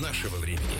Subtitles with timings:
[0.00, 0.78] нашего времени.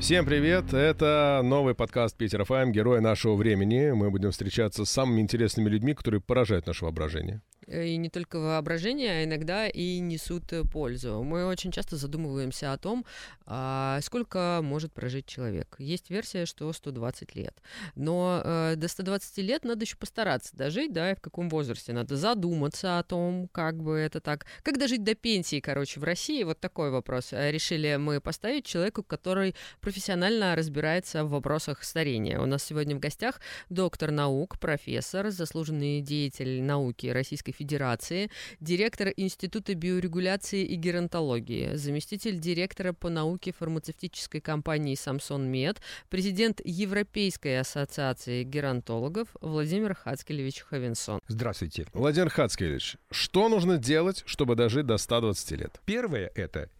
[0.00, 0.72] Всем привет!
[0.72, 3.90] Это новый подкаст Питер ФМ «Герои нашего времени».
[3.90, 7.42] Мы будем встречаться с самыми интересными людьми, которые поражают наше воображение.
[7.70, 11.22] Э, и не только воображение, а иногда и несут э, пользу.
[11.22, 13.04] Мы очень часто задумываемся о том,
[13.46, 15.76] а, сколько может прожить человек.
[15.78, 17.62] Есть версия, что 120 лет.
[17.94, 21.92] Но э, до 120 лет надо еще постараться дожить, да, и в каком возрасте.
[21.92, 24.46] Надо задуматься о том, как бы это так.
[24.62, 26.42] Как дожить до пенсии, короче, в России?
[26.42, 27.32] Вот такой вопрос.
[27.32, 32.40] Решили мы поставить человеку, который профессионально разбирается в вопросах старения.
[32.40, 39.74] У нас сегодня в гостях доктор наук, профессор, заслуженный деятель науки Российской Федерации, директор Института
[39.74, 49.28] биорегуляции и геронтологии, заместитель директора по науке фармацевтической компании «Самсон Мед», президент Европейской ассоциации геронтологов
[49.42, 51.20] Владимир Хацкелевич Хавенсон.
[51.28, 51.86] Здравствуйте.
[51.92, 55.80] Владимир Хацкелевич, что нужно делать, чтобы дожить до 120 лет?
[55.84, 56.70] Первое– это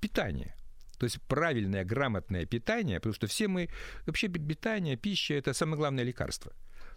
[0.00, 0.56] питание.
[0.98, 3.68] То есть правильное, грамотное питание, потому что все мы,
[4.04, 6.52] вообще питание, пища– это самое главное лекарство.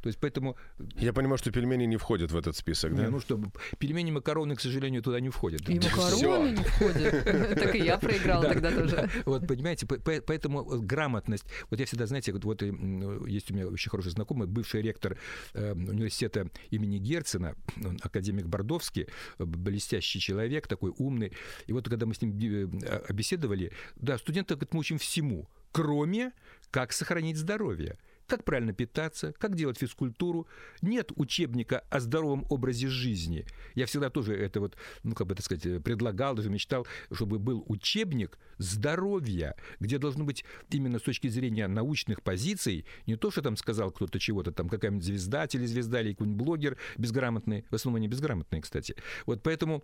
[0.07, 0.55] То есть поэтому...
[0.95, 3.03] Я понимаю, что пельмени не входят в этот список, да?
[3.03, 3.37] Не, ну что,
[3.77, 5.69] пельмени, макароны, к сожалению, туда не входят.
[5.69, 7.25] И макароны не входят.
[7.59, 9.09] Так и я проиграл тогда тоже.
[9.25, 11.43] Вот, понимаете, поэтому грамотность...
[11.69, 15.17] Вот я всегда, знаете, вот есть у меня очень хороший знакомый, бывший ректор
[15.53, 17.55] э, университета имени Герцена,
[18.01, 19.07] академик Бордовский,
[19.39, 21.33] блестящий человек, такой умный.
[21.65, 26.31] И вот когда мы с ним э, беседовали, да, студенты, говорит, мы учим всему, кроме
[26.71, 27.97] как сохранить здоровье
[28.27, 30.47] как правильно питаться, как делать физкультуру.
[30.81, 33.45] Нет учебника о здоровом образе жизни.
[33.73, 37.63] Я всегда тоже это вот, ну, как бы так сказать, предлагал, даже мечтал, чтобы был
[37.67, 43.55] учебник здоровья, где должно быть именно с точки зрения научных позиций, не то, что там
[43.55, 48.61] сказал кто-то чего-то, там какая-нибудь звезда, телезвезда или какой-нибудь блогер безграмотный, в основном они безграмотные,
[48.61, 48.95] кстати.
[49.25, 49.83] Вот поэтому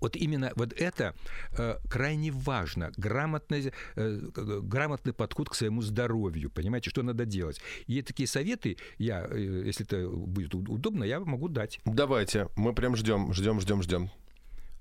[0.00, 1.14] вот именно вот это
[1.56, 4.20] э, крайне важно, грамотный, э,
[4.62, 7.60] грамотный подход к своему здоровью, понимаете, что надо делать.
[7.86, 11.80] И такие советы я, э, если это будет удобно, я могу дать.
[11.84, 14.10] Давайте, мы прям ждем, ждем, ждем, ждем.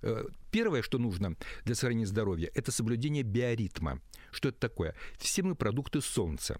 [0.01, 1.35] Э, первое, что нужно
[1.65, 3.99] для сохранения здоровья, это соблюдение биоритма.
[4.31, 4.95] Что это такое?
[5.17, 6.59] Все мы продукты солнца.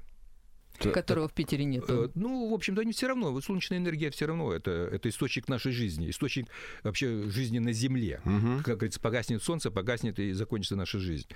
[0.80, 1.84] Которого в Питере нет.
[1.88, 3.40] Э, ну, в общем-то, они все равно.
[3.42, 6.48] Солнечная энергия все равно это, это источник нашей жизни, источник
[6.84, 8.22] вообще жизни на Земле.
[8.26, 8.64] Угу.
[8.64, 11.28] Как говорится, погаснет солнце, погаснет и закончится наша жизнь.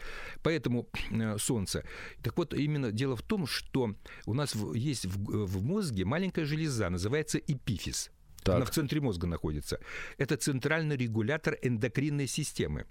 [0.42, 1.84] Поэтому э, солнце.
[2.22, 3.96] Так вот, именно дело в том, что
[4.26, 8.12] у нас есть в, в мозге маленькая железа, называется эпифиз.
[8.44, 8.56] Так.
[8.56, 9.80] Она в центре мозга находится.
[10.18, 12.86] Это центральный регулятор эндокринной системы.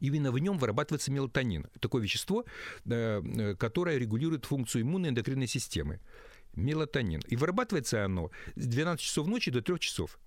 [0.00, 1.66] Именно в нем вырабатывается мелатонин.
[1.80, 2.44] Такое вещество,
[2.84, 6.00] э, э, которое регулирует функцию иммунной эндокринной системы.
[6.54, 7.20] Мелатонин.
[7.28, 10.18] И вырабатывается оно с 12 часов ночи до 3 часов.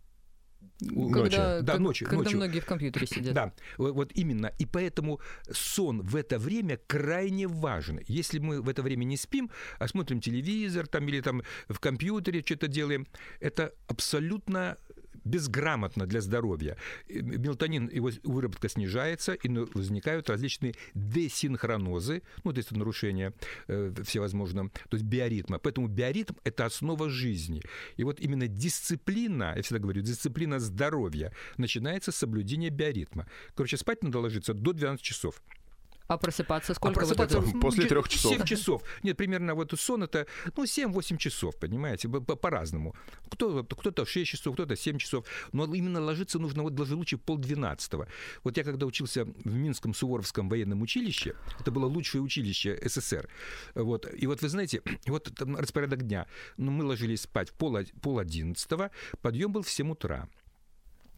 [0.80, 2.38] Когда, да, как, ночью, когда ночью.
[2.38, 3.34] многие в компьютере сидят.
[3.34, 4.52] Да, вот именно.
[4.59, 5.19] И поэтому
[5.52, 8.00] сон в это время крайне важен.
[8.08, 9.50] Если мы в это время не спим,
[9.80, 13.08] а смотрим телевизор там, или там в компьютере что-то делаем,
[13.40, 14.78] это абсолютно
[15.25, 16.78] безграмотно для здоровья.
[17.09, 23.34] Мелатонин, его выработка снижается, и возникают различные десинхронозы, ну, то есть нарушения
[23.67, 25.59] э, всевозможного, то есть биоритма.
[25.59, 27.61] Поэтому биоритм– это основа жизни.
[27.97, 33.28] И вот именно дисциплина, я всегда говорю, дисциплина здоровья начинается с соблюдения биоритма.
[33.55, 35.41] Короче, спать надо ложиться до 12 часов.
[36.08, 37.00] А просыпаться сколько?
[37.00, 38.34] А просыпаться вот после трех часов.
[38.34, 38.84] 7 часов.
[39.03, 42.96] Нет, примерно вот сон это, ну, 7-8 часов, понимаете, по-разному.
[43.30, 45.25] Кто, кто-то 6 часов, кто-то 7 часов.
[45.53, 48.08] Но именно ложиться нужно вот даже лучше полдвенадцатого.
[48.44, 53.30] Вот я когда учился в Минском Суворовском военном училище, это было лучшее училище СССР.
[53.75, 54.08] Вот.
[54.14, 56.28] И вот вы знаете, вот там распорядок дня.
[56.58, 58.91] Ну, мы ложились спать пол, пол одиннадцатого,
[59.22, 60.28] подъем был в 7 утра.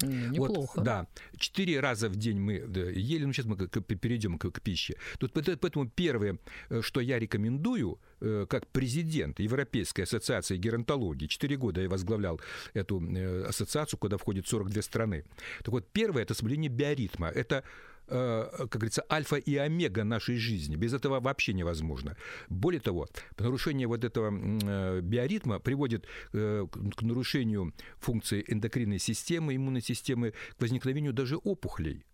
[0.01, 0.73] Неплохо.
[0.75, 1.07] Вот, да.
[1.37, 4.95] Четыре раза в день мы ели, ну сейчас мы перейдем к, к пище.
[5.19, 6.37] Тут поэтому первое,
[6.69, 12.41] э, что я рекомендую, э, как президент Европейской ассоциации геронтологии, четыре года я возглавлял
[12.73, 15.23] эту э, ассоциацию, куда входит 42 страны.
[15.59, 17.29] Так вот, первое– это соблюдение биоритма.
[17.29, 17.63] Это
[18.07, 20.75] как говорится, альфа и омега нашей жизни.
[20.75, 22.15] Без этого вообще невозможно.
[22.49, 23.07] Более того,
[23.37, 30.61] нарушение вот этого э, биоритма приводит э, к нарушению функции эндокринной системы, иммунной системы, к
[30.61, 32.05] возникновению даже опухолей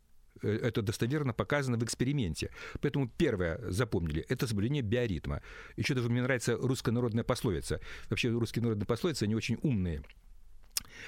[0.42, 2.50] это достоверно показано в эксперименте.
[2.82, 5.42] Поэтому первое, запомнили, это соблюдение биоритма.
[5.78, 7.80] Еще даже мне нравится русская народная пословица.
[8.10, 10.04] Вообще русские народные пословицы, они очень умные.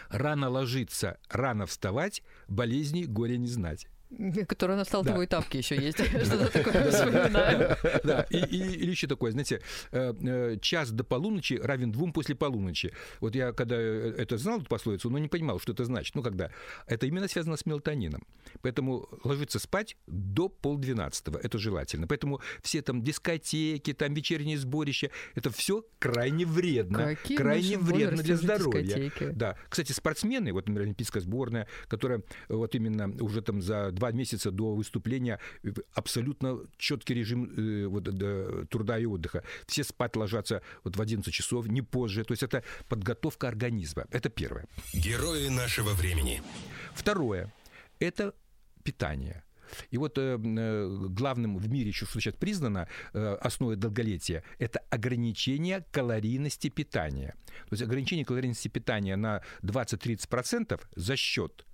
[0.10, 3.88] Рано ложиться, рано вставать, болезней горя не знать.
[4.48, 5.38] Который на сталтовой да.
[5.38, 5.98] тапке еще есть.
[6.26, 7.78] Что-то такое вспоминаю.
[8.04, 9.62] Да, или еще такое, знаете,
[9.92, 12.94] э, э, час до полуночи равен двум после полуночи.
[13.20, 16.16] Вот я когда э, это знал, эту пословицу, но не понимал, что это значит.
[16.16, 16.52] Ну, когда?
[16.88, 18.24] Это именно связано с мелатонином.
[18.62, 21.38] Поэтому ложиться спать до полдвенадцатого.
[21.38, 22.08] Это желательно.
[22.08, 27.16] Поэтому все там дискотеки, там вечерние сборища, это все крайне вредно.
[27.16, 29.12] Какие крайне вредно для здоровья.
[29.34, 29.58] Да.
[29.70, 34.76] Кстати, спортсмены, вот, например, Олимпийская сборная, которая вот именно уже там за два месяца до
[34.76, 35.40] выступления
[35.94, 39.44] абсолютно четкий режим э, вот, до, труда и отдыха.
[39.66, 42.24] Все спать ложатся вот в 11 часов, не позже.
[42.24, 44.04] То есть это подготовка организма.
[44.12, 44.66] Это первое.
[44.94, 46.42] Герои нашего времени.
[46.94, 47.54] Второе.
[48.00, 48.34] Это
[48.84, 49.44] питание.
[49.92, 55.86] И вот э, э главным в мире, что сейчас признано э, основой долголетия, это ограничение
[55.92, 57.36] калорийности питания.
[57.70, 61.66] То есть ограничение калорийности питания на 20-30% за счет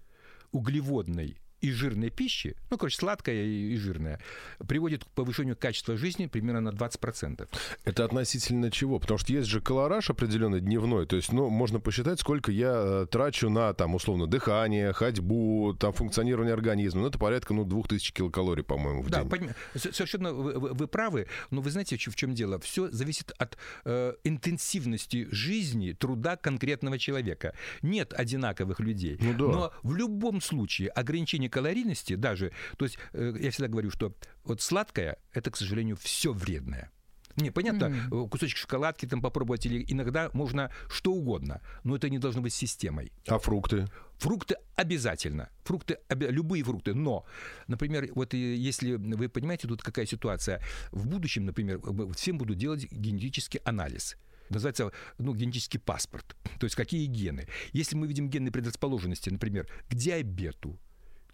[0.51, 4.19] углеводной и жирной пищи, ну, короче, сладкая и жирная,
[4.67, 7.47] приводит к повышению качества жизни примерно на 20%.
[7.83, 8.99] Это относительно чего?
[8.99, 13.07] Потому что есть же колораж определенный дневной, то есть, ну, можно посчитать, сколько я э,
[13.09, 17.01] трачу на, там, условно, дыхание, ходьбу, там, функционирование организма.
[17.01, 19.29] Ну, это порядка, ну, 2000 килокалорий, по-моему, в да, день.
[19.29, 19.49] Поним...
[19.75, 22.59] Совершенно вы, вы, вы правы, но вы знаете, в чем дело?
[22.59, 27.53] Все зависит от э, интенсивности жизни, труда конкретного человека.
[27.81, 29.17] Нет одинаковых людей.
[29.21, 29.53] Ну, да.
[29.53, 34.13] Но в любом случае ограничение калорийности даже, то есть э, я всегда говорю, что
[34.43, 36.91] вот сладкое– это, к сожалению, все вредное.
[37.35, 38.29] Не, понятно, mm-hmm.
[38.29, 43.11] кусочек шоколадки там попробовать, или иногда можно что угодно, но это не должно быть системой.
[43.27, 43.87] А фрукты?
[44.17, 45.49] Фрукты обязательно.
[45.63, 46.93] Фрукты, любые фрукты.
[46.93, 47.25] Но,
[47.67, 50.61] например, вот если вы понимаете, тут какая ситуация.
[50.91, 51.79] В будущем, например,
[52.15, 54.17] всем будут делать генетический анализ
[54.49, 56.35] называется ну, генетический паспорт.
[56.59, 57.47] То есть какие гены.
[57.71, 60.79] Если мы видим генные предрасположенности, например, к диабету,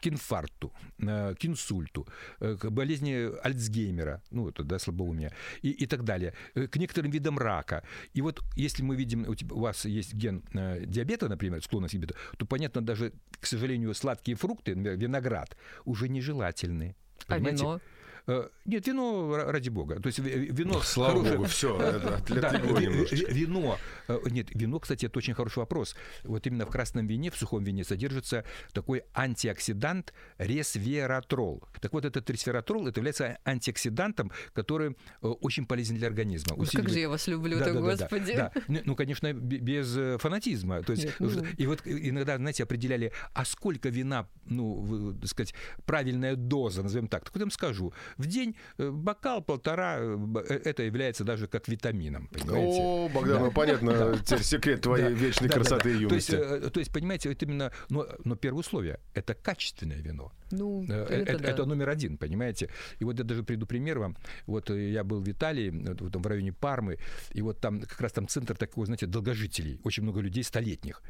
[0.06, 2.08] к инфаркту, э, к инсульту,
[2.42, 5.32] э, к болезни Альцгеймера, ну, это, да, слабоумия,
[5.64, 7.84] и, и так далее, э, к некоторым видам рака.
[8.14, 10.44] И вот если мы видим, у, тебя, у вас есть ген
[10.86, 16.08] диабета, например, склонность к диабету, то, понятно, даже, к сожалению, сладкие фрукты, например, виноград, уже
[16.10, 16.96] нежелательны.
[17.28, 17.80] А вино?
[18.28, 20.00] Э, нет, вино ради бога.
[20.00, 20.82] То есть вино...
[20.82, 21.38] Слава хорошее...
[21.38, 23.78] богу, все, это да, Вино...
[24.08, 25.96] Э, нет, вино, кстати, это очень хороший вопрос.
[26.24, 28.44] Вот именно в красном вине, в сухом вине содержится
[28.74, 31.64] такой антиоксидант ресвератрол.
[31.80, 36.56] Так вот, этот ресвератрол это является антиоксидантом, который э, очень полезен для организма.
[36.56, 36.88] Усиливает...
[36.88, 38.36] Как же я вас люблю, да, да, господи.
[38.36, 38.82] Да, да.
[38.86, 40.82] Ну, конечно, без фанатизма.
[40.82, 41.46] То есть, Нет, ну...
[41.58, 45.54] И вот иногда, знаете, определяли, а сколько вина, ну, так сказать,
[45.86, 47.24] правильная доза, назовем так.
[47.26, 50.18] Так вот я вам скажу, в день э, бокал полтора, э,
[50.50, 52.82] э, это является даже как витамином, понимаете?
[52.82, 56.32] О, Богдан, ну понятно, теперь секрет твоей вечной красоты и юности.
[56.32, 60.32] То есть, то есть, понимаете, это именно, но, но первое условие– это качественное вино.
[60.52, 61.50] Ну, это, это, да.
[61.50, 62.70] это номер один, понимаете?
[63.00, 64.16] И вот я даже приду пример вам.
[64.46, 66.98] Вот я был в Италии, там, в районе Пармы,
[67.34, 71.02] и вот там как раз там центр такой, знаете, долгожителей, очень много людей столетних.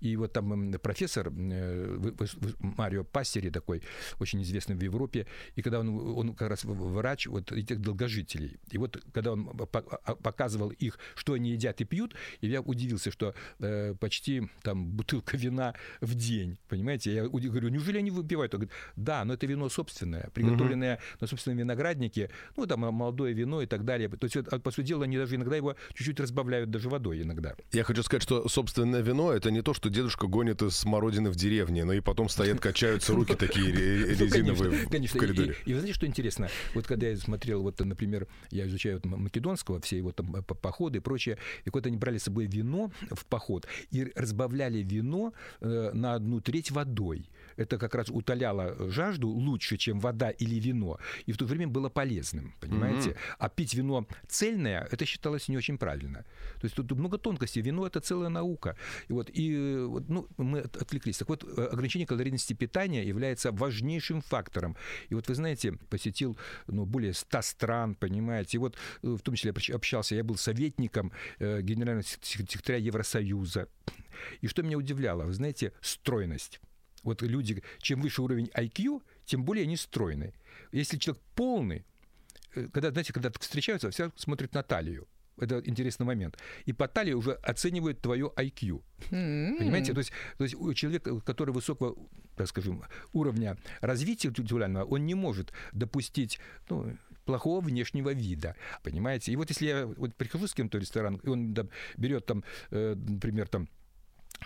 [0.00, 3.82] И вот там профессор Марио Пассери такой,
[4.20, 5.26] очень известный в Европе,
[5.56, 5.88] и когда он,
[6.18, 8.58] он как раз врач вот этих долгожителей.
[8.70, 13.10] И вот когда он а, показывал их, что они едят и пьют, и я удивился,
[13.10, 17.14] что э, почти там бутылка вина в день, понимаете?
[17.14, 18.54] Я говорю, неужели они выпивают?
[18.54, 21.02] Он говорит, да, но это вино собственное, приготовленное угу.
[21.20, 24.08] на собственном винограднике, ну там молодое вино и так далее.
[24.08, 27.54] То есть, по сути дела, они даже иногда его чуть-чуть разбавляют даже водой иногда.
[27.72, 31.36] Я хочу сказать, что собственное вино это не то, что дедушка гонит из смородины в
[31.36, 35.56] деревне, но и потом стоят, качаются руки такие ну, резиновые в коридоре.
[35.64, 36.43] И вы знаете, что интересно?
[36.74, 41.38] Вот когда я смотрел, вот, например, я изучаю македонского, все его там походы и прочее,
[41.64, 46.40] и вот они брали с собой вино в поход и разбавляли вино э, на одну
[46.40, 47.28] треть водой.
[47.56, 51.88] Это как раз утоляло жажду лучше, чем вода или вино, и в то время было
[51.88, 53.10] полезным, понимаете?
[53.10, 53.36] Mm-hmm.
[53.38, 56.24] А пить вино цельное, это считалось не очень правильно.
[56.60, 57.62] То есть тут много тонкостей.
[57.62, 58.76] Вино— это целая наука.
[59.08, 61.18] И вот, и, вот, ну, мы отвлеклись.
[61.18, 64.76] Так вот, э, ограничение калорийности питания является важнейшим фактором.
[65.08, 69.34] И вот вы знаете, посетил ну, более 100 стран, понимаете, и вот э, в том
[69.34, 73.68] числе я общался, я был советником э, генерального секретаря Евросоюза.
[74.40, 76.60] И что меня удивляло, вы знаете, стройность.
[77.04, 80.34] Вот люди, чем выше уровень IQ, тем более они стройны.
[80.72, 81.84] Если человек полный,
[82.54, 85.06] э, когда, знаете, когда встречаются, все смотрят на талию.
[85.36, 86.38] Это интересный момент.
[86.64, 88.82] И по талии уже оценивают твое IQ.
[89.10, 89.58] Mm-hmm.
[89.58, 89.92] Понимаете?
[89.92, 91.96] То есть, то есть человек, который высокого,
[92.36, 96.38] так скажем, уровня развития интеллектуального, он не может допустить
[96.70, 98.54] ну, плохого внешнего вида.
[98.82, 99.32] Понимаете?
[99.32, 102.44] И вот если я вот прихожу с кем-то в ресторан, и он там, берет там,
[102.70, 103.68] э, например, там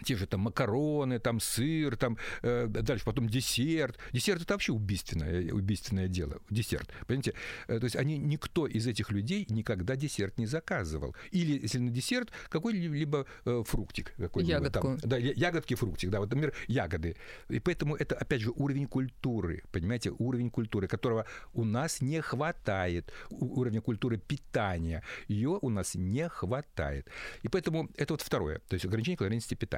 [0.04, 3.99] те же там макароны, там сыр, там э, дальше потом десерт.
[4.12, 6.40] Десерт это вообще убийственное, убийственное дело.
[6.50, 7.35] Десерт, понимаете?
[7.66, 11.16] Э, то есть они никто из этих людей никогда десерт не заказывал.
[11.33, 14.99] Или если на десерт какой-либо э, фруктик, какой-либо Ягодку.
[14.99, 17.16] там, да, ягодки, фруктик, да, вот, например, ягоды.
[17.49, 23.12] И поэтому это опять же уровень культуры, понимаете, уровень культуры, которого у нас не хватает,
[23.30, 27.09] у- уровня культуры питания, ее у нас не хватает.
[27.42, 29.78] И поэтому это вот второе, то есть ограничение калорийности питания.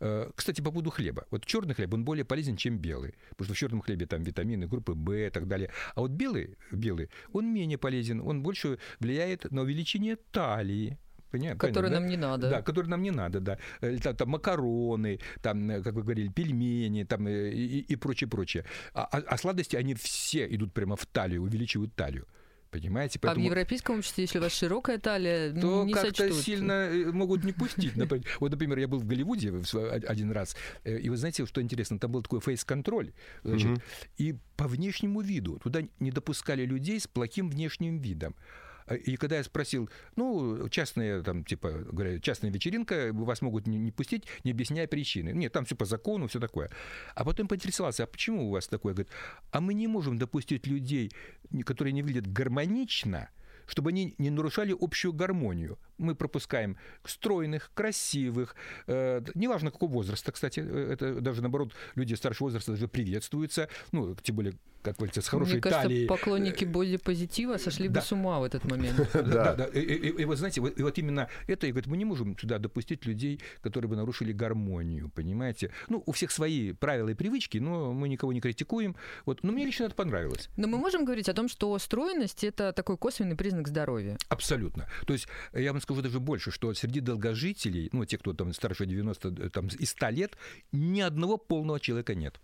[0.00, 1.24] Э, Кстати, по поводу хлеба.
[1.30, 3.14] Вот черный хлеб, он более полезен, чем белый.
[3.30, 5.70] Потому что в черном хлебе там витамины группы В и так далее.
[5.94, 10.98] А вот белый, белый, он менее полезен, он больше влияет на увеличение талии.
[11.30, 11.58] Понятно,
[11.90, 12.00] да?
[12.00, 12.50] нам не надо.
[12.50, 13.58] Да, который нам не надо, да.
[13.80, 18.28] Э, Там, там макароны, там, э, как вы говорили, пельмени, там э, и, и прочее,
[18.28, 18.64] прочее.
[18.94, 22.26] А, а- а сладости, они все идут прямо в талию, увеличивают талию.
[22.78, 23.18] Понимаете?
[23.22, 26.44] А в европейском обществе, если у вас широкая талия, то не как-то сочтут.
[26.44, 27.96] сильно э, могут не пустить.
[27.96, 29.52] Например, Вот, например, я был в Голливуде
[30.08, 33.12] один раз, э, и вы знаете, что интересно, там был такой фейс-контроль,
[33.44, 33.82] значит, Мгм.
[34.18, 38.34] и по внешнему виду туда не допускали людей с плохим внешним видом.
[38.86, 43.78] А, И когда я спросил, ну, частная, там, типа, говорят, частная вечеринка, вас могут не,
[43.78, 45.30] не пустить, не объясняя причины.
[45.30, 46.70] Нет, там все по закону, все такое.
[47.14, 48.94] А потом поинтересовался, а почему у вас такое?
[48.94, 49.12] Говорит,
[49.50, 51.12] а мы не можем допустить людей,
[51.64, 53.28] которые не выглядят гармонично,
[53.66, 55.78] чтобы они не нарушали общую гармонию.
[55.98, 58.54] Мы пропускаем стройных, красивых,
[58.86, 64.14] э, неважно какого возраста, кстати, э, это даже наоборот люди старшего возраста даже приветствуются, ну,
[64.16, 66.06] тем более, как говорится, с хорошей Мне кажется, талией.
[66.06, 68.02] поклонники бодипозитива сошли бы Да.
[68.02, 68.96] с ума в этот момент.
[69.14, 69.54] Да, Да.
[69.54, 69.64] да.
[69.66, 73.40] И, вот знаете, и вот именно это, и говорит, мы не можем сюда допустить людей,
[73.62, 75.72] которые бы нарушили гармонию, понимаете?
[75.88, 78.94] Ну, у всех свои правила и привычки, но мы никого не критикуем.
[79.24, 80.48] Вот, но мне лично это понравилось.
[80.56, 84.16] Но мы можем говорить о том, что стройность это такой косвенный признак здоровья.
[84.28, 84.86] Абсолютно.
[85.06, 88.52] То есть э, я вам скажу даже больше, что среди долгожителей, ну, те, кто там
[88.52, 90.36] старше 90 э, там, и 100 лет,
[90.72, 92.40] ни одного полного человека нет.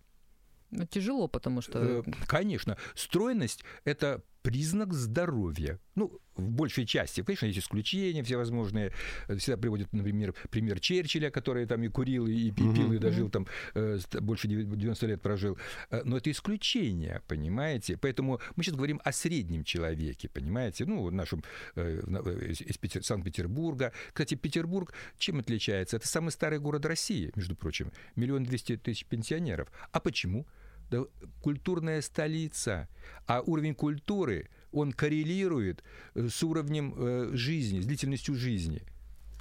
[0.70, 5.78] Ну, тяжело, потому что Э, Конечно, стройность– это признак здоровья.
[5.94, 7.22] Ну, в большей части.
[7.22, 8.92] Конечно, есть исключения всевозможные.
[9.28, 13.28] Э, Всегда приводят, например, пример Черчилля, который там и курил, и пи- пил, и дожил
[13.30, 15.58] там э, больше дев- 90 лет прожил.
[15.90, 17.96] Э, Но это исключение, понимаете?
[17.96, 20.86] Поэтому мы сейчас говорим о среднем человеке, понимаете?
[20.86, 21.44] Ну, нашем
[21.76, 23.92] э, на- из из Петер- Санкт-Петербурга.
[24.08, 25.96] Кстати, Петербург чем отличается?
[25.98, 27.92] Это самый старый город России, между прочим.
[28.16, 29.70] Миллион двести тысяч пенсионеров.
[29.92, 30.46] А почему?
[30.92, 31.04] Да,
[31.40, 32.86] культурная столица.
[33.26, 35.82] А уровень культуры, он коррелирует
[36.14, 38.82] э, с уровнем э, жизни, с длительностью жизни.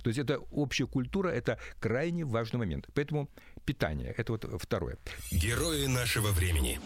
[0.01, 2.87] То есть это общая культура, это крайне важный момент.
[2.93, 3.29] Поэтому
[3.65, 4.97] питание, это вот второе.
[5.31, 6.79] Герои нашего времени.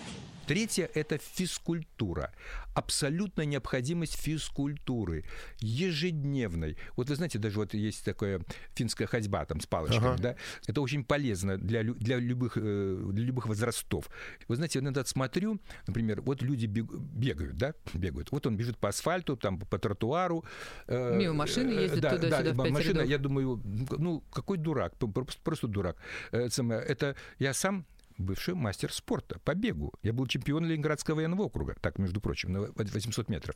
[0.48, 2.32] Третье– это физкультура.
[2.76, 5.24] Абсолютная необходимость физкультуры,
[5.60, 6.78] ежедневной.
[6.96, 8.42] Вот вы знаете, даже вот есть такая
[8.76, 10.18] финская ходьба там с палочками, Ага.
[10.22, 10.36] да?
[10.68, 14.10] Это очень полезно для, для, любых, э, для любых возрастов.
[14.48, 18.32] Вы знаете, я иногда смотрю, например, вот люди бег- бегают, да, бегают.
[18.32, 20.44] Вот он бежит по асфальту, там, по тротуару.
[20.88, 23.10] э, Мимо машины э, ездит да, туда-сюда да, машина, рядов.
[23.10, 23.62] я думаю,
[23.98, 25.98] ну, какой дурак, просто, просто дурак.
[26.32, 27.86] Это я сам
[28.18, 29.94] бывший мастер спорта по бегу.
[30.04, 33.56] Я был чемпион Ленинградского военного округа, так, между прочим, на 800 метров.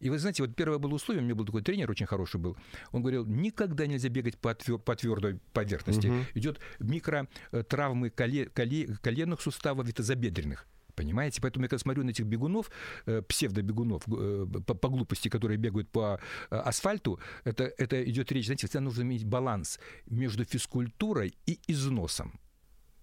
[0.00, 2.56] И вы знаете, вот первое было условие, у меня был такой тренер, очень хороший был,
[2.92, 6.08] он говорил, никогда нельзя бегать по, твер- по твердой поверхности.
[6.34, 10.66] Идет микротравмы коле- коле- коленных суставов тазобедренных.
[10.94, 11.42] Понимаете?
[11.42, 12.70] Поэтому я когда смотрю на этих бегунов,
[13.04, 16.18] э, псевдобегунов, э, по, по глупости, которые бегают по
[16.50, 22.40] э, асфальту, это, это идет речь, знаете, всегда нужно иметь баланс между физкультурой и износом.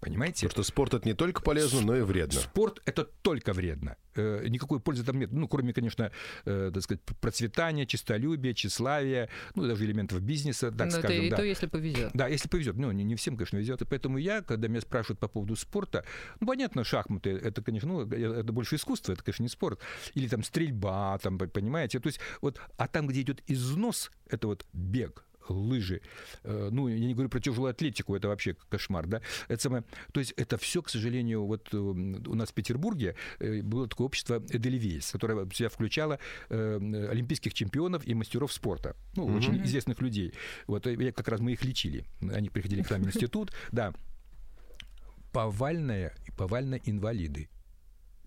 [0.10, 0.48] Понимаете?
[0.48, 2.40] Потому что спорт это не только полезно, но и вредно.
[2.40, 3.98] Спорт это только вредно.
[4.16, 5.32] Э, никакой пользы там нет.
[5.32, 6.12] Ну, кроме, конечно,
[6.46, 11.24] э, так сказать, процветания, честолюбия, тщеславия, ну, даже элементов бизнеса, так Но это скажем.
[11.24, 11.38] и да.
[11.38, 12.12] то, если повезет.
[12.14, 12.76] Да, если повезет.
[12.76, 13.82] Ну, не, не всем, конечно, везет.
[13.82, 16.06] И поэтому я, когда меня спрашивают по поводу спорта,
[16.40, 19.80] ну, понятно, шахматы, это, конечно, ну, это больше искусство, это, конечно, не спорт.
[20.14, 22.00] Или там стрельба, там, понимаете?
[22.00, 26.02] То есть, вот, а там, где идет износ, это вот бег, лыжи,
[26.44, 30.20] э, ну, я не говорю про тяжелую атлетику, это вообще кошмар, да, это самое, то
[30.20, 34.44] есть это все, к сожалению, вот э, у нас в Петербурге э, было такое общество
[34.50, 36.20] Эдельвейс, которое в себя включало
[36.50, 40.34] олимпийских чемпионов и мастеров спорта, ну, очень известных людей,
[40.68, 43.94] вот, как раз мы их лечили, они приходили к нам в институт, да,
[45.32, 47.50] повальная и повально инвалиды.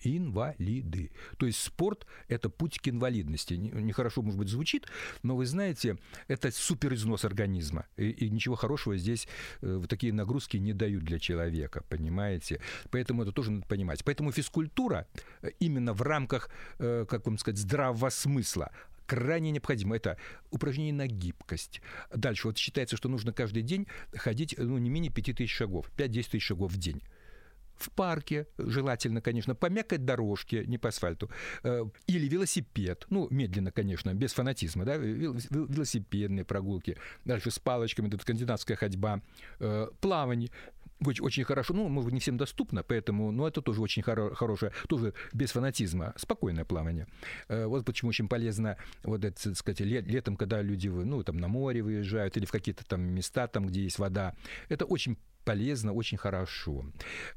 [0.02, 1.10] Инвалиды.
[1.38, 3.54] То есть спорт– это путь к инвалидности.
[3.54, 4.86] Не- Нехорошо, может быть, звучит,
[5.22, 5.98] но вы знаете,
[6.28, 7.86] это суперизнос организма.
[7.96, 9.28] И, и ничего хорошего здесь
[9.62, 12.60] э, такие нагрузки не дают для человека, понимаете?
[12.90, 14.04] Поэтому это тоже надо понимать.
[14.04, 15.06] Поэтому физкультура
[15.42, 18.70] э, именно в рамках, э, как вам сказать, здравого смысла,
[19.06, 19.96] крайне необходимо.
[19.96, 20.18] Это
[20.50, 21.80] упражнение на гибкость.
[22.14, 26.42] Дальше вот считается, что нужно каждый день ходить ну, не менее 5000 шагов, 5-10 тысяч
[26.42, 27.02] шагов в день
[27.76, 31.30] в парке, желательно, конечно, по мягкой дорожке, не по асфальту,
[31.62, 38.22] э, или велосипед, ну, медленно, конечно, без фанатизма, да, велосипедные прогулки, дальше с палочками, тут
[38.22, 39.20] скандинавская ходьба,
[39.60, 40.50] э, плавание,
[41.00, 44.72] очень, хорошо, ну, может быть, не всем доступно, поэтому, ну, это тоже очень хоро- хорошее,
[44.88, 47.06] тоже без фанатизма, спокойное плавание.
[47.48, 51.36] Э, вот почему очень полезно, вот это, так сказать, лет, летом, когда люди, ну, там,
[51.36, 54.34] на море выезжают или в какие-то там места, там, где есть вода,
[54.68, 56.84] это очень полезно, очень хорошо.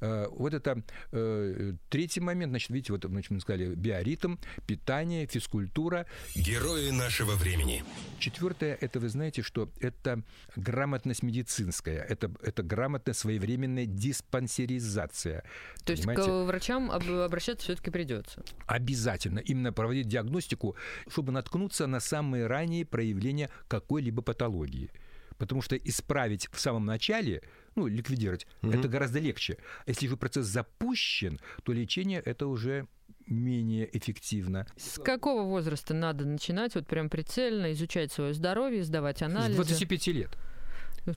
[0.01, 6.07] Э, вот это э, третий момент, значит, видите, вот значит, мы сказали биоритм, питание, физкультура.
[6.35, 7.83] Герои нашего времени.
[8.17, 10.23] Четвертое, это вы знаете, что это
[10.55, 15.43] грамотность медицинская, это, это грамотная своевременная диспансеризация.
[15.85, 16.31] То есть Понимаете?
[16.31, 18.43] к врачам обращаться все-таки придется.
[18.65, 19.39] Обязательно.
[19.39, 20.75] Именно проводить диагностику,
[21.07, 24.89] чтобы наткнуться на самые ранние проявления какой-либо патологии.
[25.37, 27.41] Потому что исправить в самом начале
[27.79, 28.71] ну, ликвидировать, угу.
[28.71, 29.57] это гораздо легче.
[29.87, 32.87] Если же процесс запущен, то лечение это уже
[33.25, 34.67] менее эффективно.
[34.75, 39.63] С какого возраста надо начинать вот прям прицельно изучать свое здоровье, сдавать анализы?
[39.63, 40.37] С 25 лет.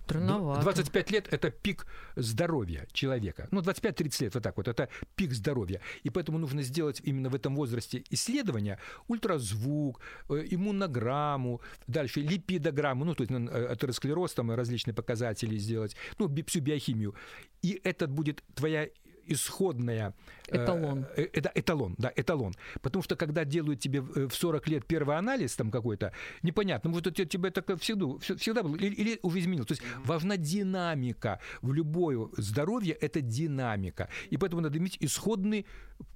[0.04, 0.62] Странновато.
[0.62, 1.86] 25 лет– это пик
[2.16, 3.48] здоровья человека.
[3.50, 5.80] Ну, 25-30 лет, вот так вот, это пик здоровья.
[6.04, 13.14] И поэтому нужно сделать именно в этом возрасте исследования, ультразвук, э, иммунограмму, дальше липидограмму, ну,
[13.14, 17.14] то есть ну, атеросклероз, там различные показатели сделать, ну, всю биохимию.
[17.62, 18.88] И это будет твоя
[19.26, 20.14] исходная...
[20.48, 21.06] Э, эталон.
[21.16, 22.54] Э, это эталон, да, эталон.
[22.80, 26.12] Потому что когда делают тебе в 40 лет первый анализ там какой-то,
[26.42, 29.68] непонятно, может, у тебя так всегда, всегда было, или, или уже изменилось.
[29.68, 31.40] То есть важна динамика.
[31.62, 34.08] В любое здоровье это динамика.
[34.30, 35.66] И поэтому надо иметь исходный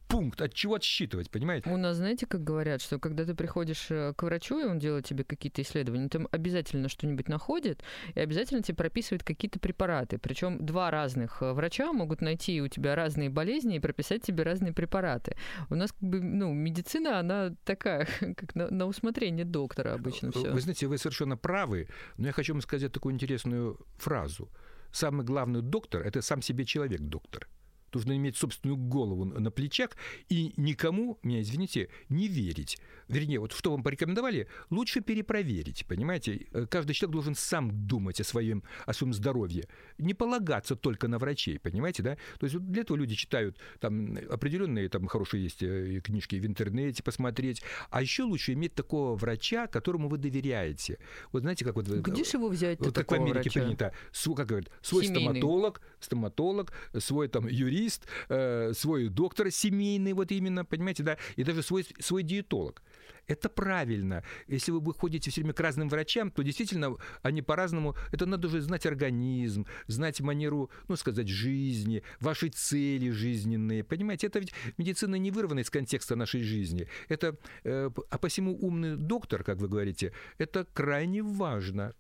[0.09, 1.71] пункт, от чего отсчитывать, понимаете?
[1.71, 5.07] У нас, знаете, как говорят, что когда ты приходишь э, к врачу, и он делает
[5.07, 7.83] тебе какие-то исследования, там обязательно что-нибудь находит,
[8.15, 10.19] и обязательно тебе прописывает какие-то препараты.
[10.19, 14.73] Причем два разных э, врача могут найти у тебя разные болезни и прописать тебе разные
[14.73, 15.37] препараты.
[15.71, 20.51] У нас как бы, ну, медицина, она такая, как на, на усмотрение доктора обычно все.
[20.51, 24.49] Вы знаете, вы совершенно правы, но я хочу вам сказать такую интересную фразу.
[24.93, 27.49] Самый главный доктор– это сам себе человек доктор
[27.97, 29.91] нужно иметь собственную голову на плечах
[30.29, 32.79] и никому, меня извините, не верить.
[33.09, 36.47] Вернее, вот что вам порекомендовали, лучше перепроверить, понимаете?
[36.53, 39.69] Э, каждый человек должен сам думать о своем, о своем здоровье,
[39.99, 42.17] не полагаться только на врачей, понимаете, да?
[42.39, 47.03] То есть для этого люди читают там определенные там хорошие есть э, книжки в интернете
[47.03, 50.99] посмотреть, а еще лучше иметь такого врача, которому вы доверяете.
[51.33, 51.87] Вот знаете, как вот...
[51.87, 53.61] Где же его взять Вот как в Америке врача?
[53.61, 53.93] принято,
[54.37, 55.41] как говорят, свой Семейный.
[55.41, 61.45] стоматолог, стоматолог, свой там юрист, юрист, э, свой доктор семейный, вот именно, понимаете, да, и
[61.45, 62.83] даже свой, свой диетолог.
[63.29, 64.23] Это правильно.
[64.47, 67.97] Если вы ходите все время к разным врачам, то действительно они по-разному...
[68.13, 73.83] Это надо уже знать организм, знать манеру, ну, сказать, жизни, ваши цели жизненные.
[73.83, 76.87] Понимаете, это ведь медицина не вырвана из контекста нашей жизни.
[77.09, 81.95] Это, э, а посему умный доктор, как вы говорите, это крайне важно.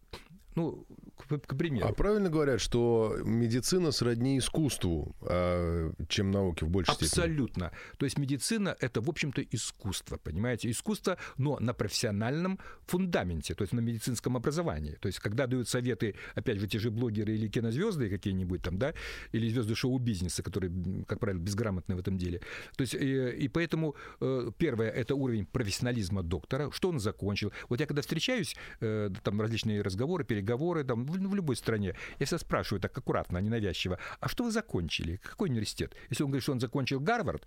[0.56, 1.86] Ну, к, к примеру.
[1.86, 7.06] А правильно говорят, что медицина сродни искусству, а, чем науке в большей Абсолютно.
[7.06, 7.32] степени?
[7.32, 7.72] Абсолютно.
[7.98, 10.70] То есть медицина это, в общем-то, искусство, понимаете?
[10.70, 14.96] Искусство, но на профессиональном фундаменте, то есть на медицинском образовании.
[15.00, 18.94] То есть когда дают советы, опять же, те же блогеры или кинозвезды какие-нибудь там, да,
[19.32, 20.72] или звезды шоу-бизнеса, которые,
[21.06, 22.40] как правило, безграмотны в этом деле.
[22.76, 27.52] То есть, и, и поэтому э, первое, это уровень профессионализма доктора, что он закончил.
[27.68, 30.45] Вот я когда встречаюсь, э, там различные разговоры, переговоры,
[30.84, 31.94] там, в, в любой стране.
[32.18, 35.20] Я всегда спрашиваю так аккуратно, ненавязчиво, а что вы закончили?
[35.22, 35.94] Какой университет?
[36.10, 37.46] Если он говорит, что он закончил Гарвард,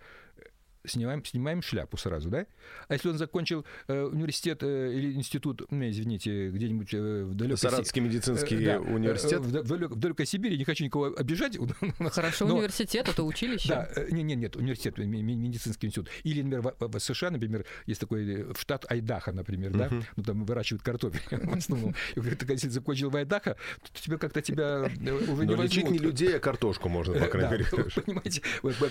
[0.86, 2.46] снимаем, снимаем шляпу сразу, да?
[2.88, 7.58] А если он закончил э, университет э, или институт, ну, извините, где-нибудь э, в далекой
[7.58, 9.42] Саратовский медицинский э, да, университет?
[9.42, 11.58] В, в, в далекой Сибири, не хочу никого обижать.
[12.12, 13.70] Хорошо, но, университет, это училище?
[13.70, 16.10] Да, э, нет, нет, нет, университет, медицинский институт.
[16.24, 20.24] Или, например, в, в США, например, есть такой э, в штат Айдаха, например, да, ну,
[20.24, 21.96] там выращивают картофель в основном.
[22.15, 24.89] И говорят, если закончил в Айдаха, то тебе как-то тебя
[25.28, 27.65] уже не лечить не людей, а картошку можно, по крайней мере.
[28.06, 28.42] Понимаете,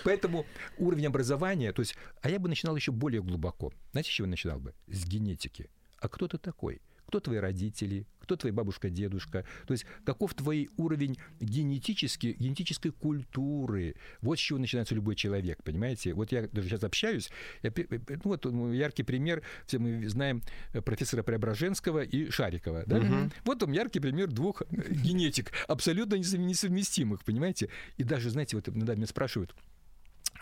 [0.04, 0.46] поэтому
[0.76, 1.87] уровень образования, то есть,
[2.22, 3.72] а я бы начинал еще более глубоко.
[3.92, 4.74] Знаете, с чего начинал бы?
[4.86, 5.70] С генетики.
[6.00, 6.80] А кто ты такой?
[7.08, 8.06] Кто твои родители?
[8.20, 9.46] Кто твоя бабушка, дедушка?
[9.66, 13.94] То есть каков твой уровень генетический, генетической культуры?
[14.20, 16.12] Вот с чего начинается любой человек, понимаете?
[16.12, 17.30] Вот я даже сейчас общаюсь.
[17.62, 20.42] Я, ну вот яркий пример, все мы знаем
[20.74, 22.84] э, профессора Преображенского и Шарикова.
[22.86, 22.98] Да?
[22.98, 23.30] Угу.
[23.44, 27.70] Вот он яркий пример двух э, генетик, абсолютно несовместимых, понимаете?
[27.96, 29.54] И даже, знаете, вот иногда меня спрашивают,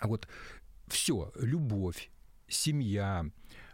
[0.01, 0.27] а вот
[0.87, 2.11] все, любовь,
[2.49, 3.27] семья,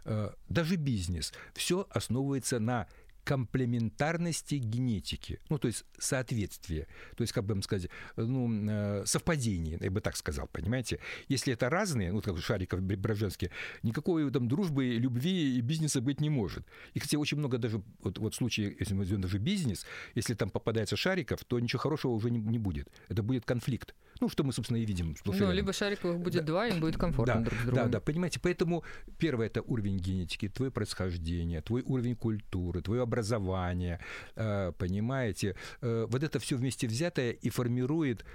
[0.05, 2.87] э, даже бизнес, все основывается на
[3.23, 9.91] комплементарности генетики, ну, то есть соответствие, то есть, как бы сказать, ну, э, совпадение, я
[9.91, 10.99] бы так сказал, понимаете?
[11.29, 13.49] Если это разные, ну, как Шариков, Броженский,
[13.83, 16.65] никакой там дружбы, любви и бизнеса быть не может.
[16.93, 20.33] И, кстати, очень много даже, вот, вот в случае, если мы возьмем даже бизнес, если
[20.33, 22.89] там попадается Шариков, то ничего хорошего уже не, не будет.
[23.09, 23.95] Это будет конфликт.
[24.19, 25.15] Ну, что мы, собственно, и видим.
[25.25, 26.47] Ну, либо Шариковых будет да.
[26.47, 27.83] два, им будет комфортно да, друг с другом.
[27.85, 28.83] Да, да, понимаете, поэтому
[29.17, 33.99] первое– это уровень генетики, твое происхождение, твой уровень культуры, твое образование,
[34.35, 35.55] э, понимаете?
[35.81, 38.25] Э, вот это все вместе взятое и формирует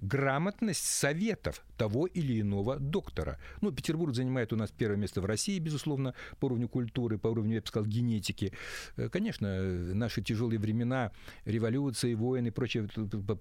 [0.00, 3.38] грамотность советов того или иного доктора.
[3.60, 7.56] Ну, Петербург занимает у нас первое место в России, безусловно, по уровню культуры, по уровню,
[7.56, 8.52] я бы сказал, генетики.
[8.96, 9.62] Э, конечно,
[9.94, 11.12] наши тяжелые времена,
[11.44, 12.88] революции, войны и прочее,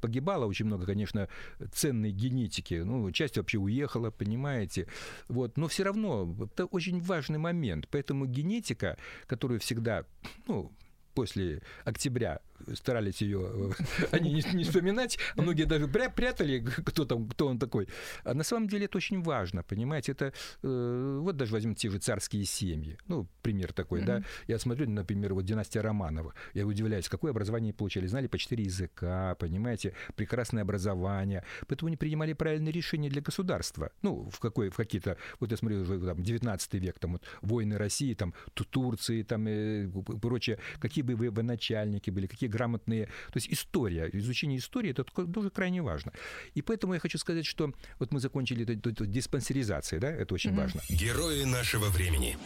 [0.01, 1.27] погибало очень много, конечно,
[1.73, 2.75] ценной генетики.
[2.75, 4.87] Ну, часть вообще уехала, понимаете.
[5.27, 5.57] Вот.
[5.57, 7.87] Но все равно это очень важный момент.
[7.89, 10.05] Поэтому генетика, которую всегда,
[10.47, 10.71] ну,
[11.15, 12.41] после октября
[12.73, 17.47] старались ее э, они не, не вспоминать, а многие даже пря прятали, кто там, кто
[17.47, 17.87] он такой.
[18.23, 21.99] А на самом деле это очень важно, понимаете, это э, вот даже возьмем те же
[21.99, 24.05] царские семьи, ну пример такой, mm-hmm.
[24.05, 24.23] да.
[24.47, 29.35] Я смотрю, например, вот династия Романова, я удивляюсь, какое образование получали, знали по четыре языка,
[29.35, 33.91] понимаете, прекрасное образование, поэтому они принимали правильные решения для государства.
[34.01, 37.77] Ну в какой, в какие-то, вот я смотрю уже там 19 век, там вот войны
[37.77, 39.89] России, там Турции, там э,
[40.21, 43.05] прочее, какие бы вы начальники были, какие грамотные...
[43.05, 46.11] То есть история, изучение истории, это тоже крайне важно.
[46.53, 50.51] И поэтому я хочу сказать, что вот мы закончили эту, эту диспансеризацию, да, это очень
[50.51, 50.55] mm-hmm.
[50.55, 50.81] важно.
[50.89, 52.37] Герои нашего времени.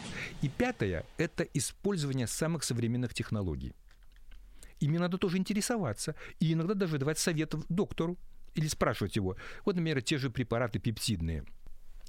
[0.41, 3.73] И пятое– это использование самых современных технологий.
[4.79, 6.15] Ими надо тоже интересоваться.
[6.39, 8.17] И иногда даже давать совет доктору
[8.55, 9.35] или спрашивать его.
[9.65, 11.43] Вот, например, те же препараты пепсидные–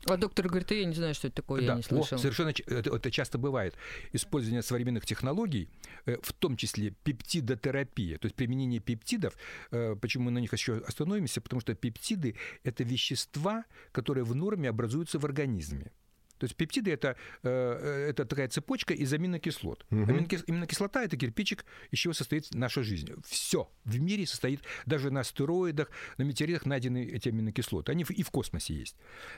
[0.07, 2.17] а доктор говорит, я не знаю, что это такое, да, я не слышал.
[2.17, 3.75] О, совершенно это, это часто бывает.
[4.13, 5.69] Использование современных технологий,
[6.07, 9.35] э, в том числе пептидотерапия, то есть применение пептидов.
[9.71, 11.41] Э, почему мы на них еще остановимся?
[11.41, 15.93] Потому что пептиды– это вещества, которые в норме образуются в организме.
[16.41, 19.85] То есть пептиды это, э, это такая цепочка из аминокислот.
[19.91, 20.05] Угу.
[20.49, 23.13] Аминокислота это кирпичик, из чего состоит наша жизнь.
[23.27, 27.93] Все в мире состоит, даже на астероидах, на метеоритах найдены эти аминокислоты.
[27.93, 28.97] Они и в космосе есть.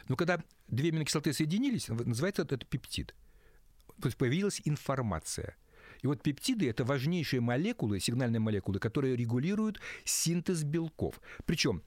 [0.09, 3.17] Но когда две аминокислоты соединились, называется это пептид.
[4.01, 5.57] То есть появилась информация.
[6.03, 11.21] И вот пептиды– это важнейшие молекулы, сигнальные молекулы, которые регулируют синтез белков.
[11.47, 11.83] Причем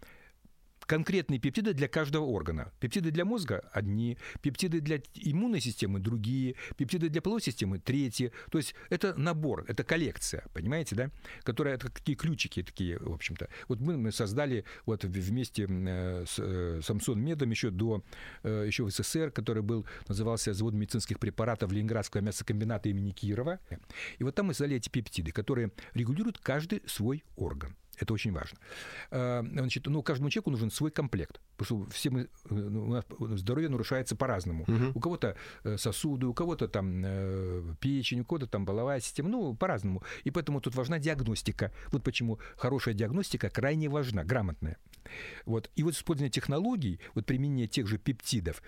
[0.85, 2.71] конкретные пептиды для каждого органа.
[2.79, 8.31] Пептиды для мозга– одни, пептиды для иммунной системы– другие, пептиды для половой системы– третьи.
[8.51, 11.09] То есть это набор, это коллекция, понимаете, да?
[11.43, 13.49] Которая, это какие ключики такие, в общем-то.
[13.67, 18.03] Вот мы, мы создали вот вместе э, с э, Самсон Медом еще до,
[18.43, 23.59] э, еще в СССР, который был, назывался завод медицинских препаратов Ленинградского мясокомбината имени Кирова.
[24.19, 27.75] И вот там мы создали эти пептиды, которые регулируют каждый свой орган.
[27.99, 28.59] Это очень важно.
[29.11, 31.39] А, значит, ну, каждому человеку нужен свой комплект.
[31.57, 33.05] Потому что все мы, э, у нас
[33.39, 34.63] здоровье нарушается по-разному.
[34.63, 34.91] Угу.
[34.95, 39.55] У кого-то э, сосуды, у кого-то там э, печень, у кого-то там половая система, ну,
[39.55, 40.03] по-разному.
[40.23, 41.71] И поэтому тут важна диагностика.
[41.91, 44.77] Вот почему хорошая диагностика крайне важна, грамотная.
[45.45, 45.71] Вот.
[45.75, 48.61] И вот использование технологий, вот применение тех же пептидов,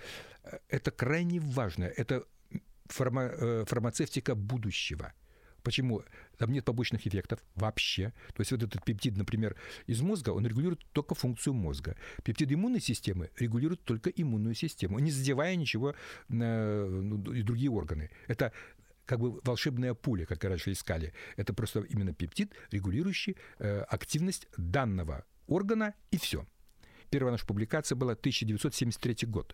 [0.69, 1.83] это крайне важно.
[1.83, 2.23] Это
[2.85, 5.13] фарма, фармацевтика будущего.
[5.67, 6.01] Почему?
[6.37, 8.13] Там нет побочных эффектов вообще.
[8.33, 11.97] То есть вот этот пептид, например, из мозга, он регулирует только функцию мозга.
[12.23, 15.93] Пептид иммунной системы регулирует только иммунную систему, не задевая ничего
[16.29, 18.11] на ну, и другие органы.
[18.27, 18.53] Это
[19.05, 21.11] как бы волшебная пуля, как раньше искали.
[21.35, 26.47] Это просто именно пептид, регулирующий э, активность данного органа, и все.
[27.09, 29.53] Первая наша публикация была 1973 год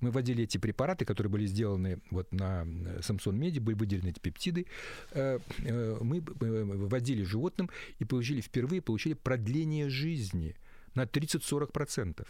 [0.00, 2.66] мы вводили эти препараты, которые были сделаны вот на
[3.02, 4.66] Самсон Меди, были выделены эти пептиды,
[5.12, 10.56] э, э, мы вводили животным и получили впервые получили продление жизни
[10.94, 12.26] на 30-40%.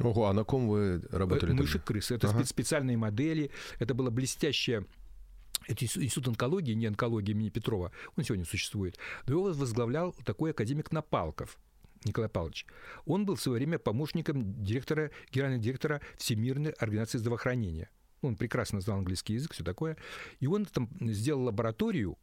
[0.00, 1.52] Ого, а на ком вы работали?
[1.52, 2.14] Мыши, крысы.
[2.14, 2.44] Это ага.
[2.44, 3.50] специальные модели.
[3.78, 4.86] Это была блестящая
[5.66, 8.98] это институт онкологии, не онкологии имени Петрова, он сегодня существует.
[9.26, 11.58] Но его возглавлял такой академик Напалков.
[12.04, 12.66] Николай Павлович.
[13.04, 17.90] Он был в свое время помощником директора, генерального директора Всемирной организации здравоохранения.
[18.22, 19.96] Он прекрасно знал английский язык, все такое.
[20.40, 22.18] И он там сделал лабораторию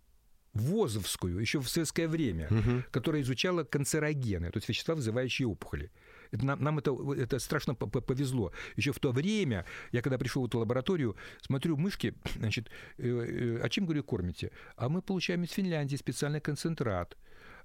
[0.53, 2.83] ВОЗовскую, еще в советское время, угу.
[2.91, 5.91] которая изучала канцерогены, то есть вещества, вызывающие опухоли.
[6.31, 8.51] Это, нам, нам это, это страшно повезло.
[8.75, 13.59] Еще в то время, я когда пришел в эту лабораторию, смотрю, мышки, значит, э, э,
[13.61, 14.51] а чем, говорю, кормите?
[14.75, 17.17] А мы получаем из Финляндии специальный концентрат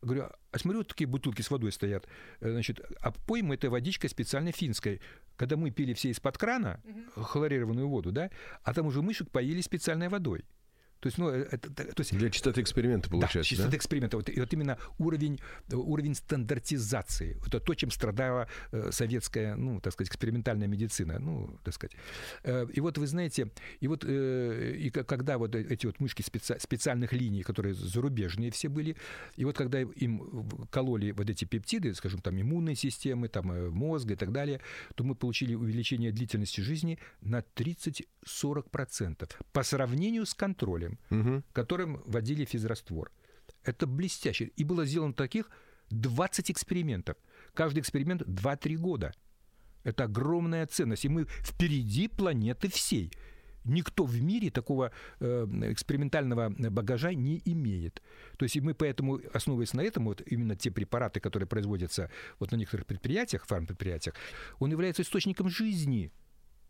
[0.03, 2.07] Говорю, а смотрю, вот такие бутылки с водой стоят.
[2.41, 5.01] Э, значит, а пойма это водичка специально финская.
[5.37, 6.81] Когда мы пили все из-под крана,
[7.15, 8.31] хлорированную воду, да,
[8.65, 10.45] а там уже мышек поели специальной водой.
[11.03, 13.77] То есть, ну, э, это, то есть, Для чистоты эксперимента получается, да, чистоты да?
[13.77, 14.17] эксперимента.
[14.17, 15.41] Вот, и вот именно уровень,
[15.73, 17.41] уровень стандартизации.
[17.45, 21.19] Это то, чем страдала э, советская, ну, так сказать, экспериментальная медицина.
[21.19, 21.97] Ну, так сказать.
[22.45, 26.61] Э, и вот вы знаете, и вот э, и когда вот эти вот мышки специ-
[26.61, 28.97] специальных линий, которые зарубежные все были,
[29.35, 34.15] и вот когда им кололи вот эти пептиды, скажем, там иммунной системы, там э, мозга
[34.15, 34.61] и так далее,
[34.95, 41.45] то мы получили увеличение длительности жизни на 30-40% по сравнению с контролем Мгм.
[41.53, 43.11] которым вводили физраствор.
[43.65, 44.51] Это блестяще.
[44.57, 45.51] И было сделано таких
[45.91, 47.17] 20 экспериментов.
[47.55, 49.13] Каждый эксперимент 2-3 года.
[49.85, 51.05] Это огромная ценность.
[51.05, 53.13] И мы впереди планеты всей.
[53.65, 58.03] Никто в мире такого э, экспериментального багажа не имеет.
[58.37, 62.51] То есть и мы поэтому, основываясь на этом, вот именно те препараты, которые производятся вот
[62.51, 64.17] на некоторых предприятиях, фармпредприятиях,
[64.59, 66.11] он является источником жизни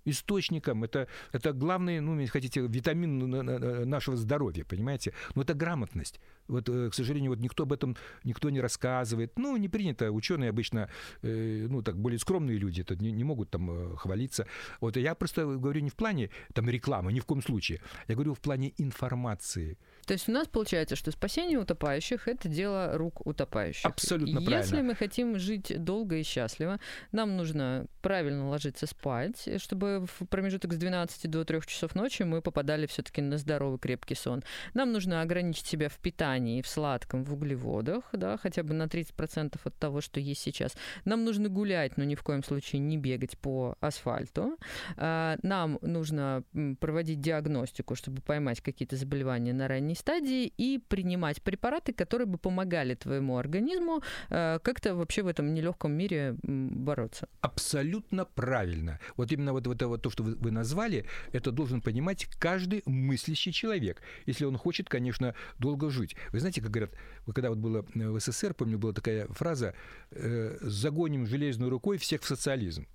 [0.04, 5.12] источником, это, это главный, ну, если хотите, витамин на- на- на- нашего здоровья, понимаете?
[5.34, 6.20] Но это грамотность.
[6.48, 9.38] Вот, э, к сожалению, вот никто об этом никто не рассказывает.
[9.38, 10.10] Ну, не принято.
[10.10, 10.88] Ученые обычно,
[11.22, 14.46] э, ну, так, более скромные люди, это не, не могут там э, хвалиться.
[14.80, 17.80] Вот я просто говорю не в плане там рекламы, ни в коем случае.
[18.08, 19.78] Я говорю в плане информации.
[20.06, 23.84] То есть у нас получается, что спасение утопающих это дело рук утопающих.
[23.84, 24.82] Абсолютно Если правильно.
[24.82, 26.80] мы хотим жить долго и счастливо,
[27.12, 32.42] нам нужно правильно ложиться спать, чтобы в промежуток с 12 до 3 часов ночи мы
[32.42, 34.42] попадали все-таки на здоровый крепкий сон.
[34.74, 39.58] Нам нужно ограничить себя в питании, в сладком, в углеводах, да, хотя бы на 30%
[39.62, 40.76] от того, что есть сейчас.
[41.04, 44.56] Нам нужно гулять, но ни в коем случае не бегать по асфальту.
[44.96, 46.44] А, Нам нужно
[46.80, 52.94] проводить диагностику, чтобы поймать какие-то заболевания на ранней стадии и принимать препараты, которые бы помогали
[52.94, 57.28] твоему организму э, как-то вообще в этом нелегком мире бороться.
[57.40, 58.98] Абсолютно правильно.
[59.16, 63.52] Вот именно вот, вот, вот то, что вы, вы назвали, это должен понимать каждый мыслящий
[63.52, 66.16] человек, если он хочет, конечно, долго жить.
[66.30, 66.94] Вы знаете, как говорят,
[67.34, 69.74] когда вот было э, в СССР, помню, была такая фраза
[70.10, 72.86] э, «загоним железной рукой всех в социализм».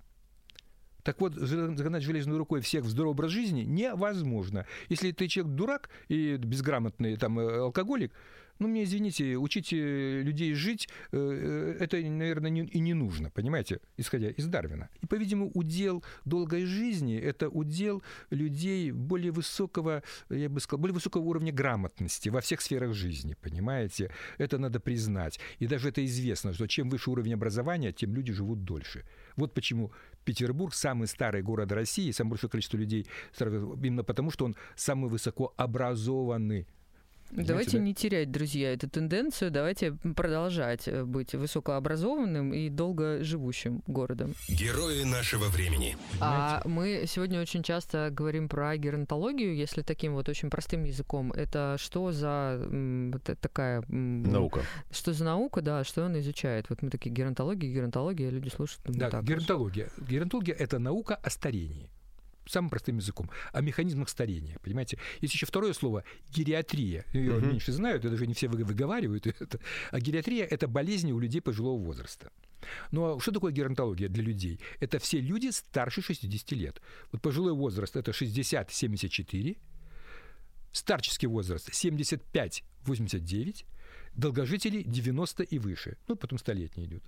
[1.02, 4.66] Так вот, загнать железной рукой всех в здоровый образ жизни невозможно.
[4.90, 8.12] Если ты человек дурак и безграмотный там э, алкоголик,
[8.58, 13.30] ну, мне извините, учить э, людей жить, э, э, это, наверное, не- и не нужно,
[13.30, 14.88] понимаете, исходя из Дарвина.
[15.00, 21.22] И, по-видимому, удел долгой жизни– это удел людей более высокого, я бы сказал, более высокого
[21.22, 24.10] уровня грамотности во всех сферах жизни, понимаете?
[24.38, 25.40] Это надо признать.
[25.58, 29.04] И даже это известно, что чем выше уровень образования, тем люди живут дольше.
[29.36, 29.92] Вот почему
[30.24, 33.06] Петербург самый старый город России, самое большое количество людей,
[33.40, 35.54] именно потому, что он самый высоко
[37.30, 37.84] давайте да?
[37.84, 44.34] не терять, друзья, эту тенденцию, давайте продолжать э, быть высокообразованным и долго живущим городом.
[44.48, 45.96] Герои нашего времени.
[46.20, 51.32] А мы сегодня очень часто говорим про геронтологию, если таким вот очень простым языком.
[51.32, 52.60] Это что за
[53.40, 53.82] такая...
[53.88, 54.62] Наука.
[54.90, 56.66] Что за наука, да, что она изучает?
[56.68, 58.82] Вот мы такие геронтология, геронтология, люди слушают.
[58.86, 59.90] Да, так, геронтология.
[59.98, 61.90] Геронтология– это наука о старении.
[62.48, 63.30] Самым простым языком.
[63.52, 64.58] О механизмах старения.
[64.62, 64.98] Понимаете?
[65.20, 67.04] Есть еще второе слово– гериатрия.
[67.12, 67.48] Ее Мгм.
[67.50, 69.60] меньше знают, и даже не все вы- выговаривают это.
[69.90, 72.30] А гериатрия– это болезни у людей пожилого возраста.
[72.90, 74.60] Ну а что такое геронтология для людей?
[74.80, 76.80] Это все люди старше 60 лет.
[77.12, 79.56] Вот пожилой возраст– это 60-74,
[80.72, 83.64] старческий возраст 75-89,
[84.18, 85.96] долгожители 90 и выше.
[86.08, 87.02] Ну, потом столетний идет.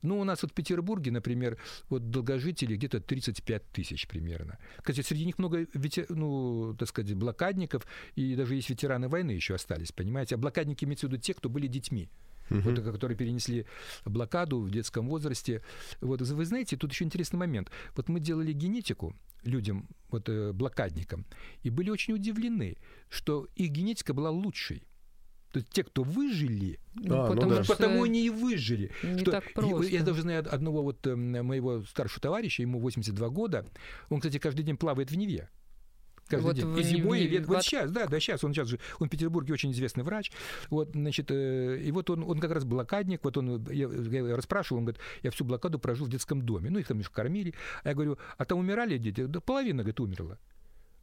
[0.00, 1.58] Ну, у нас вот в Петербурге, например,
[1.90, 4.58] вот долгожители где-то 35 тысяч примерно.
[4.78, 6.06] Кстати, среди них много, ветер...
[6.08, 10.36] ну, так сказать, блокадников, и даже есть ветераны войны еще остались, понимаете?
[10.36, 12.08] А блокадники имеются в виду те, кто были детьми.
[12.50, 13.64] Вот, которые перенесли
[14.04, 15.62] блокаду в детском возрасте.
[16.02, 17.70] Вот, вы знаете, тут еще интересный момент.
[17.96, 21.24] Вот мы делали генетику людям, вот э, блокадникам,
[21.62, 22.76] и были очень удивлены,
[23.08, 24.82] что их генетика была лучшей.
[25.52, 27.62] То есть те, кто выжили, А, ну потому да.
[27.64, 28.90] что потому они и выжили.
[29.02, 29.84] не что так просто.
[29.92, 33.66] Я даже знаю одного вот э, моего старшего товарища, ему 82 года.
[34.08, 35.50] Он, кстати, каждый день плавает в Неве.
[36.28, 36.66] Каждый Вот день.
[36.66, 37.44] в И зимой, и летом.
[37.44, 38.42] в Вот от- сейчас, да, да, сейчас.
[38.44, 40.32] Он сейчас же, он в Петербурге очень известный врач.
[40.70, 43.22] Вот, значит, э, и вот он, он как раз блокадник.
[43.22, 46.70] Вот он, я, я расспрашивал, он говорит, я всю блокаду прожил в детском доме.
[46.70, 47.52] Ну, их там еще кормили.
[47.84, 49.26] А я говорю, а там умирали дети?
[49.26, 50.38] Да половина, говорит, умерла.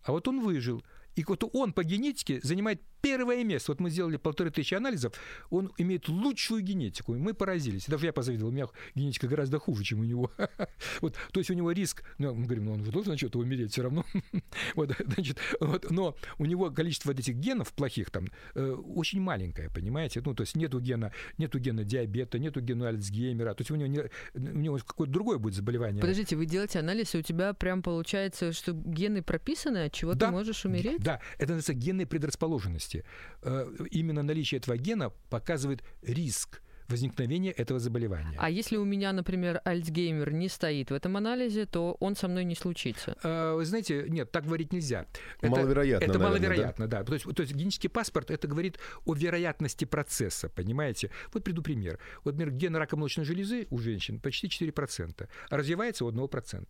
[0.04, 0.84] А вот он выжил.
[1.16, 3.72] И вот он по генетике занимает первое место.
[3.72, 5.14] Вот мы сделали полторы тысячи анализов,
[5.50, 7.16] он имеет лучшую генетику.
[7.16, 7.86] И мы поразились.
[7.88, 10.32] Даже я позавидовал, у меня генетика гораздо хуже, чем у него.
[11.02, 13.72] вот, то есть у него риск, ну, мы говорим, ну он же должен что-то умереть
[13.72, 14.06] все равно.
[14.76, 19.70] вот, значит, вот, но у него количество вот этих генов плохих там э, очень маленькое,
[19.70, 20.22] понимаете?
[20.26, 23.88] Ну, то есть нету гена, нету гена диабета, нету гена Альцгеймера, то есть у него,
[23.88, 24.02] не,
[24.36, 26.02] у него какое-то другое будет заболевание.
[26.02, 30.28] Подождите, вы делаете анализ, и у тебя прям получается, что гены прописаны, от чего да,
[30.28, 30.99] ты можешь умереть?
[31.00, 33.04] Да, это называется генные предрасположенности.
[33.42, 38.36] Э, именно наличие этого гена показывает риск возникновения этого заболевания.
[38.38, 42.44] А если у меня, например, Альцгеймер не стоит в этом анализе, то он со мной
[42.44, 43.16] не случится?
[43.24, 45.06] А, вы знаете, нет, так говорить нельзя.
[45.40, 46.04] Это, маловероятно.
[46.04, 47.00] Это наверное, маловероятно, да.
[47.00, 47.04] да.
[47.06, 51.12] То, есть, то есть генетический паспорт это говорит о вероятности процесса, понимаете?
[51.32, 52.00] Вот приду пример.
[52.24, 56.68] Вот, например, ген рака молочной железы у женщин почти 4%, а развивается у 1%.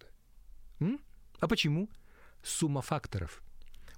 [0.82, 1.00] М?
[1.39, 1.89] А почему?
[2.44, 3.42] Сумма факторов.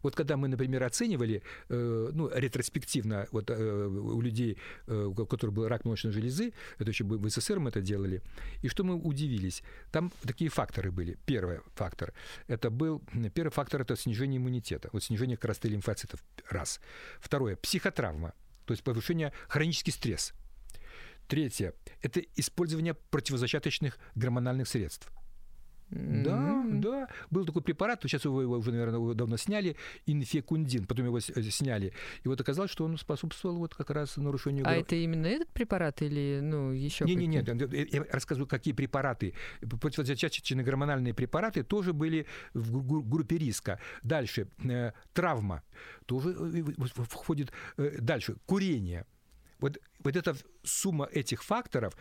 [0.03, 5.53] Вот когда мы, например, оценивали, э, ну, ретроспективно вот, э, у людей, э, у которых
[5.53, 8.21] был рак молочной железы, это еще в СССР мы это делали,
[8.61, 11.17] и что мы удивились, там такие факторы были.
[11.25, 12.13] Первый фактор,
[12.47, 13.01] это был,
[13.33, 16.79] первый фактор это снижение иммунитета, вот снижение как лимфоцитов, раз.
[17.19, 18.33] Второе, психотравма,
[18.65, 20.33] то есть повышение, хронический стресс.
[21.27, 25.09] Третье, это использование противозачаточных гормональных средств.
[25.91, 27.08] Да, да.
[27.30, 29.75] Был такой препарат, сейчас его, его уже, наверное, его давно сняли,
[30.06, 31.93] инфекундин, потом его э, сняли.
[32.23, 34.65] И вот оказалось, что он способствовал вот как раз нарушению...
[34.67, 37.47] А это именно этот препарат или, ну, еще не, не, нет,
[37.93, 39.34] я рассказываю, какие препараты.
[39.62, 43.80] Противозачаточные гормональные препараты тоже были в группе риска.
[44.04, 45.63] Дальше, э, травма
[46.06, 46.63] тоже э,
[47.10, 47.51] входит.
[47.77, 49.06] Э, дальше, курение.
[49.60, 51.95] Вот, вот эта сумма этих факторов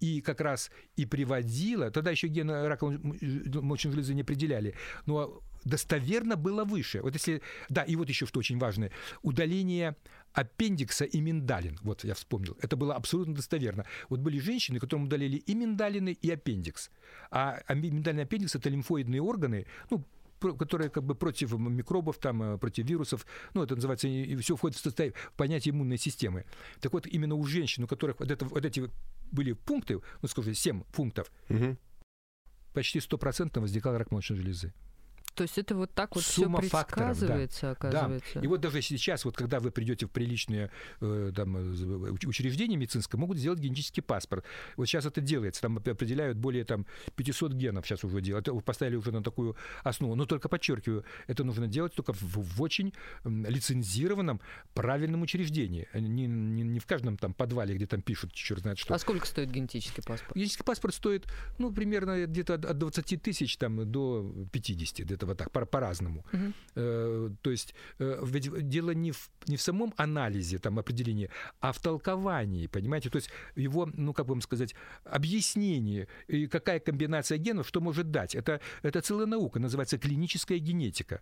[0.00, 4.74] и как раз и приводила, тогда еще ген рака молочной железы не определяли,
[5.06, 7.00] но достоверно было выше.
[7.02, 8.90] Вот если, да, и вот еще что очень важное,
[9.22, 9.96] удаление
[10.32, 13.84] аппендикса и миндалин, вот я вспомнил, это было абсолютно достоверно.
[14.08, 16.90] Вот были женщины, которым удалили и миндалины, и аппендикс.
[17.30, 20.04] А миндальный аппендикс– это лимфоидные органы, ну,
[20.52, 24.78] которые как бы против микробов, там, э, против вирусов, ну, это называется, и все входит
[24.78, 26.44] в, состав, в понятие иммунной системы.
[26.80, 28.90] Так вот, именно у женщин, у которых вот, это, вот эти
[29.32, 31.76] были пункты, ну, скажем, 7 пунктов, угу.
[32.72, 34.72] почти стопроцентно возникал рак молочной железы.
[35.34, 37.98] То есть это вот так вот Сумма все предсказывается, факторов, да.
[37.98, 38.34] оказывается.
[38.34, 38.40] Да.
[38.40, 40.70] И вот даже сейчас, вот когда вы придете в приличные
[41.00, 44.44] э, там, э, учреждения медицинское, могут сделать генетический паспорт.
[44.76, 49.12] Вот сейчас это делается, там определяют более там 500 генов сейчас уже делают, поставили уже
[49.12, 50.14] на такую основу.
[50.14, 52.92] Но только подчеркиваю, это нужно делать только в, в очень
[53.24, 54.40] лицензированном,
[54.74, 55.88] правильном учреждении.
[55.94, 58.94] Не, не, не в каждом там подвале, где там пишут черт знает что.
[58.94, 60.34] А сколько стоит генетический паспорт?
[60.34, 61.26] Генетический паспорт стоит,
[61.58, 66.24] ну, примерно где-то от 20 тысяч там, до 50, где-то это вот так, по- по-разному.
[66.32, 66.52] Угу.
[66.76, 71.72] Э, то есть э, ведь дело не в, не в самом анализе, там, определении, а
[71.72, 73.10] в толковании, понимаете?
[73.10, 78.34] То есть его, ну, как вам сказать, объяснение, и какая комбинация генов что может дать.
[78.34, 81.20] Это, это целая наука, называется клиническая генетика.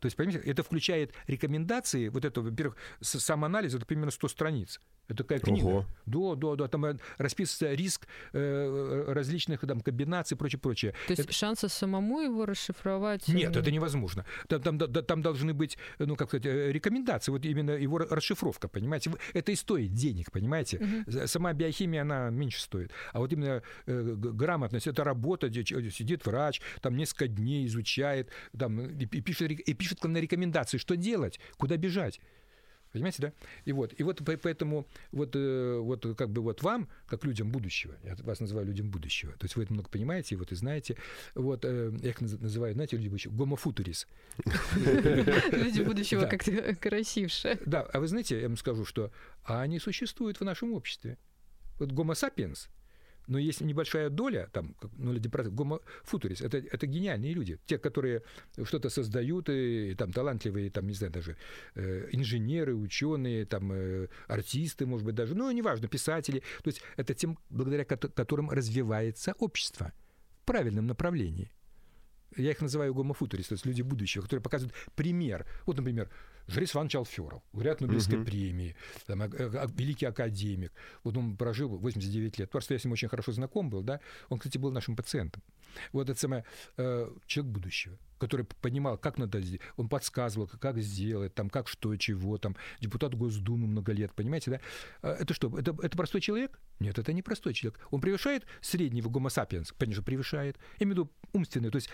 [0.00, 4.80] То есть, понимаете, это включает рекомендации, вот это, во-первых, сам анализ, это примерно 100 страниц.
[5.10, 5.66] Это такая книга.
[5.66, 5.86] Ого.
[6.06, 6.68] Да, да, да.
[6.68, 10.92] Там э, расписывается риск э, различных там, комбинаций и прочее, прочее.
[11.08, 11.32] То есть это...
[11.32, 13.26] шанса самому его расшифровать?
[13.26, 14.24] Нет, это невозможно.
[14.46, 19.12] Там, там, там должны быть, ну, как сказать, э, рекомендации, вот именно его расшифровка, понимаете?
[19.32, 20.78] Это и стоит денег, понимаете?
[20.78, 21.26] Угу.
[21.26, 22.92] Сама биохимия, она меньше стоит.
[23.12, 29.04] А вот именно э, грамотность, это работа, сидит врач, там несколько дней изучает, там, и,
[29.04, 32.20] и, пишет, и пишет на рекомендации, что делать, куда бежать.
[32.92, 33.32] Понимаете, да?
[33.64, 37.94] И вот, и вот поэтому вот, э, вот как бы вот вам, как людям будущего,
[38.02, 40.96] я вас называю людям будущего, то есть вы это много понимаете, и вот и знаете,
[41.36, 44.08] вот э, я их называю, знаете, люди будущего, гомофутурис.
[45.52, 47.60] Люди будущего как-то красивше.
[47.64, 49.12] Да, а вы знаете, я вам скажу, что
[49.44, 51.16] они существуют в нашем обществе.
[51.78, 52.68] Вот гомо сапиенс–
[53.30, 58.22] но есть небольшая доля, там, 0,1%, гомофутурис, это, это гениальные люди, те, которые
[58.64, 61.36] что-то создают, и, и там талантливые, там, не знаю, даже
[61.76, 67.14] э, инженеры, ученые, там, э, артисты, может быть, даже, ну, неважно, писатели, то есть это
[67.14, 69.92] тем, благодаря которым развивается общество
[70.42, 71.52] в правильном направлении.
[72.36, 75.46] Я их называю гомофутурис, то есть люди будущего, которые показывают пример.
[75.66, 76.10] Вот, например,
[76.50, 78.24] Жрис Иванович Алферов, лауреат Нобелевской угу.
[78.24, 80.72] премии, там, а, а, великий академик.
[81.04, 82.50] Вот он прожил 89 лет.
[82.50, 84.00] Просто я с ним очень хорошо знаком был, да.
[84.28, 85.42] Он, кстати, был нашим пациентом.
[85.92, 86.44] Вот это самое,
[86.76, 91.96] э, человек будущего который понимал, как надо сделать, он подсказывал, как сделать, там, как что,
[91.96, 94.60] чего, там, депутат Госдумы много лет, понимаете, да?
[95.00, 96.60] А это что, это, это простой человек?
[96.80, 97.80] Нет, это не простой человек.
[97.90, 100.58] Он превышает среднего гомо сапиенс, конечно, превышает.
[100.78, 101.88] Я имею в виду умственную, то есть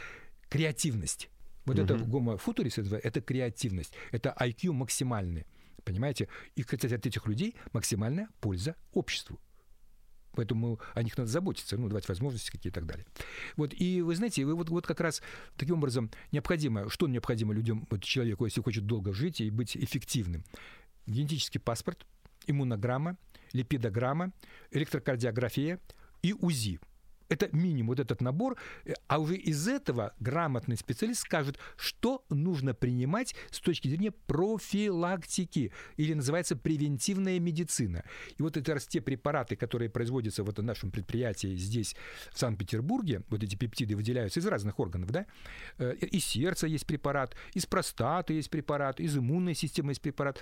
[0.49, 1.29] креативность.
[1.65, 1.85] Вот угу.
[1.85, 5.47] это гомо футурис, это креативность, это IQ максимальный.
[5.85, 6.29] Понимаете?
[6.57, 9.39] И, кстати, от этих людей максимальная польза обществу.
[10.33, 13.07] Поэтому о них надо заботиться, ну, давать возможности какие и так далее.
[13.57, 15.23] Вот, и вы знаете, вы вот, вот как раз
[15.57, 20.45] таким образом необходимо, что необходимо людям, вот, человеку, если хочет долго жить и быть эффективным?
[21.07, 22.05] Генетический паспорт,
[22.47, 23.17] иммунограмма,
[23.53, 24.33] липидограмма,
[24.73, 25.81] электрокардиография
[26.23, 26.81] и УЗИ–
[27.29, 32.75] это минимум, вот этот набор, э, а уже из этого грамотный специалист скажет, что нужно
[32.75, 38.05] принимать с точки зрения профилактики, или называется превентивная медицина.
[38.39, 41.97] И вот это раз те препараты, которые производятся в этом нашем предприятии здесь,
[42.33, 45.27] в Санкт-Петербурге, вот эти пептиды выделяются из разных органов, да,
[45.79, 50.41] э, из сердца есть препарат, из простаты есть препарат, из иммунной системы есть препарат.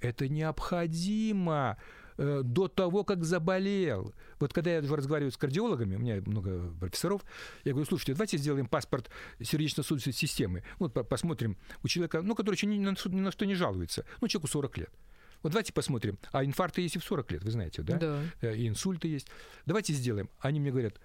[0.00, 1.76] Это необходимо
[2.16, 4.14] до того, как заболел.
[4.38, 7.22] Вот когда я разговариваю с кардиологами, у меня много профессоров,
[7.64, 10.62] я говорю, слушайте, давайте сделаем паспорт сердечно-сосудистой системы.
[10.78, 14.04] Вот посмотрим у человека, ну, который еще ни на, ни на что не жалуется.
[14.20, 14.90] Ну, человеку 40 лет.
[15.42, 16.18] Вот давайте посмотрим.
[16.32, 17.96] А инфаркты есть и в 40 лет, вы знаете, да?
[17.96, 18.22] Да.
[18.42, 19.28] Э, и инсульты есть.
[19.66, 20.28] Давайте сделаем.
[20.38, 21.00] Они мне говорят,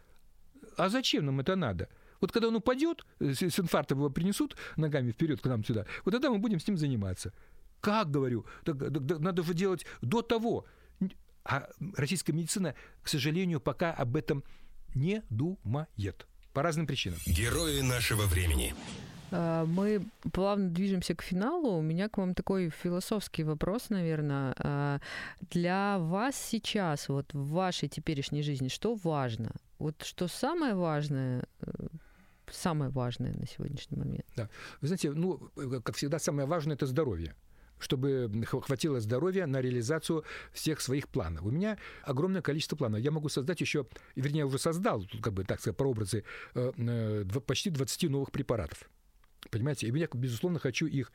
[0.77, 1.87] а зачем нам это надо?
[2.21, 6.11] Вот когда он упадет, э, с инфарктом его принесут ногами вперед к нам сюда, вот
[6.11, 7.33] тогда мы будем с ним заниматься.
[7.81, 10.65] Как, говорю, так, так, так, надо же делать до того.
[11.45, 12.73] А российская медицина,
[13.03, 14.43] к сожалению, пока об этом
[14.95, 16.27] не думает.
[16.53, 17.19] По разным причинам.
[17.25, 18.73] Герои нашего времени.
[19.31, 21.77] А, мы плавно движемся к финалу.
[21.77, 24.55] У меня к вам такой философский вопрос, наверное.
[24.57, 24.99] А,
[25.51, 29.51] для вас сейчас, вот в вашей теперешней жизни, что важно?
[29.77, 31.71] Вот что самое важное, э,
[32.49, 34.25] самое важное на сегодняшний момент?
[34.35, 34.49] Да.
[34.81, 35.51] Вы знаете, ну,
[35.83, 37.35] как всегда, самое важное– это здоровье
[37.85, 41.43] чтобы хватило здоровья на реализацию всех своих планов.
[41.43, 42.99] У меня огромное количество планов.
[42.99, 46.23] Я могу создать еще, вернее, уже создал, как бы, так сказать, прообразы,
[46.55, 48.89] э, э, почти 20 новых препаратов.
[49.51, 49.87] Понимаете?
[49.87, 51.11] И я, безусловно, хочу их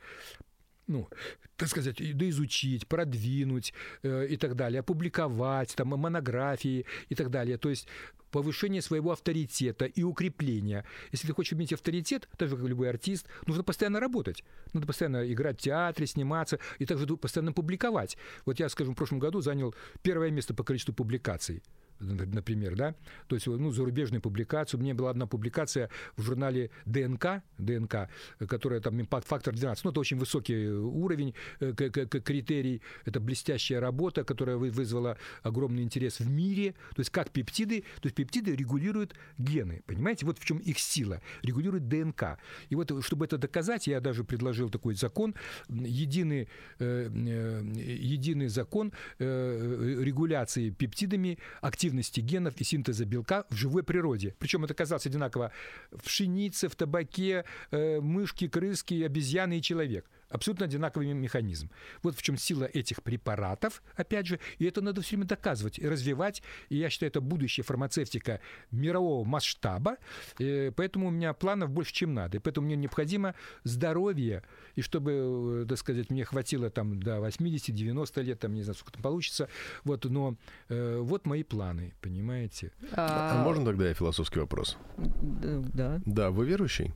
[0.87, 1.07] ну,
[1.55, 7.57] так сказать, доизучить, продвинуть э, и так далее, опубликовать, там, монографии и так далее.
[7.57, 7.87] То есть
[8.31, 10.85] повышение своего авторитета и укрепления.
[11.11, 14.43] Если ты хочешь иметь авторитет, так же, как любой артист, нужно постоянно работать.
[14.73, 18.17] Надо постоянно играть в театре, сниматься и также постоянно публиковать.
[18.45, 21.61] Вот я, скажем, в прошлом году занял первое место по количеству публикаций
[22.01, 22.95] например, да,
[23.27, 24.77] то есть, ну, зарубежные публикации.
[24.77, 28.09] У меня была одна публикация в журнале ДНК, ДНК,
[28.47, 34.57] которая там импакт-фактор 12, ну, это очень высокий уровень, э, критерий, это блестящая работа, которая
[34.57, 40.25] вызвала огромный интерес в мире, то есть как пептиды, то есть пептиды регулируют гены, понимаете,
[40.25, 42.39] вот в чем их сила, регулируют ДНК.
[42.69, 45.35] И вот, чтобы это доказать, я даже предложил такой закон,
[45.69, 46.47] единый,
[46.79, 54.33] э, э, единый закон регуляции пептидами активности активности генов и синтеза белка в живой природе.
[54.39, 55.51] Причем это казалось одинаково
[55.91, 61.69] в пшенице, в табаке, э, мышки, крыски, обезьяны и человек– Абсолютно одинаковый механизм.
[62.03, 65.87] Вот в чем сила этих препаратов, опять же, и это надо все время доказывать и
[65.87, 66.41] развивать.
[66.69, 68.39] И я считаю, это будущее фармацевтика
[68.71, 69.97] мирового масштаба.
[70.39, 72.37] И поэтому у меня планов больше, чем надо.
[72.37, 74.43] И поэтому мне необходимо здоровье,
[74.75, 78.93] и чтобы, э, так сказать, мне хватило там до 80-90 лет, там не знаю, сколько
[78.93, 79.49] там получится.
[79.83, 80.35] Вот, но
[80.69, 82.71] э, вот мои планы, понимаете?
[82.93, 84.77] А, а можно тогда я философский вопрос?
[84.97, 86.01] Да.
[86.05, 86.93] Да, вы верующий?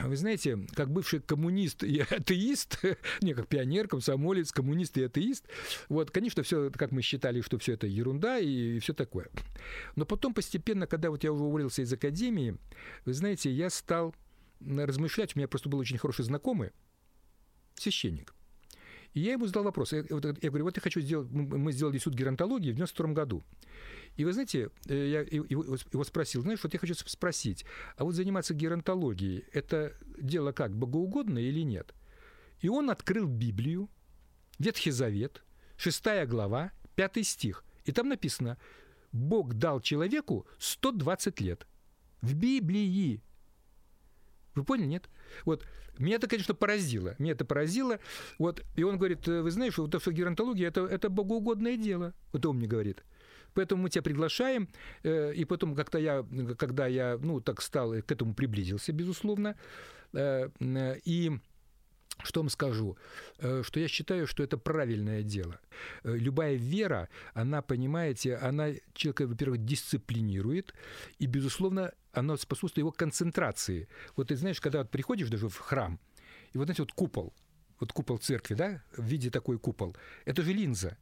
[0.00, 2.82] Вы знаете, как бывший коммунист и атеист,
[3.20, 5.46] не как пионер, комсомолец, коммунист и атеист,
[5.88, 9.28] вот, конечно, все, как мы считали, что все это ерунда и, и все такое.
[9.96, 12.56] Но потом постепенно, когда вот я уже уволился из академии,
[13.04, 14.14] вы знаете, я стал
[14.60, 16.70] размышлять, у меня просто был очень хороший знакомый,
[17.74, 18.34] священник.
[19.14, 19.92] И я ему задал вопрос.
[19.92, 21.30] Я, я говорю, вот я хочу сделать...
[21.30, 23.44] Мы сделали суд геронтологии в 92 году.
[24.16, 27.64] И вы знаете, э, я его, его спросил, знаешь, вот я хочу спросить,
[27.96, 31.94] а вот заниматься геронтологией, это дело как, богоугодно или нет?
[32.60, 33.88] И он открыл Библию,
[34.58, 35.42] Ветхий Завет,
[35.76, 37.64] шестая глава, пятый стих.
[37.84, 38.58] И там написано,
[39.12, 41.66] Бог дал человеку 120 лет.
[42.20, 43.20] В Библии.
[44.54, 45.08] Вы поняли, нет?
[45.44, 45.64] Вот
[45.98, 47.14] меня это, конечно, поразило.
[47.18, 47.98] Меня это поразило.
[48.38, 52.14] Вот, и он говорит, вы знаешь, вот то, что геронтология это, это богоугодное дело.
[52.32, 53.04] Вот он мне говорит.
[53.54, 54.68] Поэтому мы тебя приглашаем,
[55.02, 56.24] э, и потом, как-то я,
[56.56, 59.56] когда я, ну, так стал, к этому приблизился, безусловно,
[60.14, 60.48] э,
[61.04, 61.32] и
[62.24, 62.96] что вам скажу?
[63.38, 65.60] Э, что я считаю, что это правильное дело.
[66.04, 70.74] Любая вера, она, понимаете, она человека, во-первых, дисциплинирует,
[71.18, 73.88] и, безусловно, она способствует его концентрации.
[74.16, 75.98] Вот ты знаешь, когда приходишь даже в храм,
[76.52, 77.34] и вот, знаете, вот купол,
[77.80, 80.96] вот купол церкви, да, в виде такой купол, это же линза.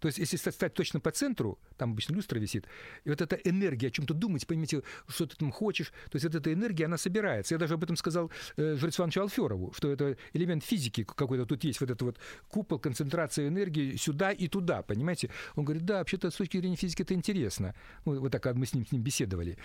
[0.00, 2.66] То есть, если стать точно по центру, там обычно люстра висит,
[3.04, 6.34] и вот эта энергия, о чем-то думать, поймите, что ты там хочешь, то есть вот
[6.34, 7.54] эта энергия, она собирается.
[7.54, 11.64] Я даже об этом сказал э, Жрецу Ивановичу Алферову, что это элемент физики какой-то тут
[11.64, 15.30] есть, вот этот вот купол, концентрация энергии сюда и туда, понимаете?
[15.56, 17.74] Он говорит, да, вообще-то с точки зрения физики это интересно.
[18.04, 19.58] Ну, вот так мы с ним, с ним беседовали.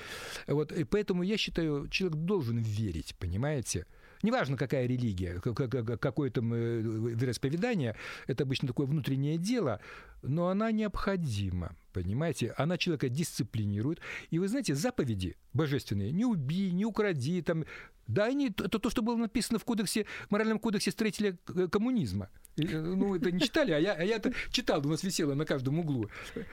[0.48, 3.86] Вот, и поэтому я считаю, человек должен верить, понимаете?
[4.24, 7.96] Неважно какая религия, какое там э, вероисповедание,
[8.28, 9.80] это обычно такое внутреннее дело,
[10.22, 12.54] но она необходима, понимаете?
[12.58, 14.00] Она человека дисциплинирует.
[14.32, 17.66] И вы знаете, заповеди божественные, не убей, не укради, там,
[18.08, 22.30] да, они, это то, что было написано в кодексе, моральном кодексе строителя э, коммунизма.
[22.58, 25.46] Э, ну, это не читали, а я, а я это читал, у нас висело на
[25.46, 26.10] каждом углу.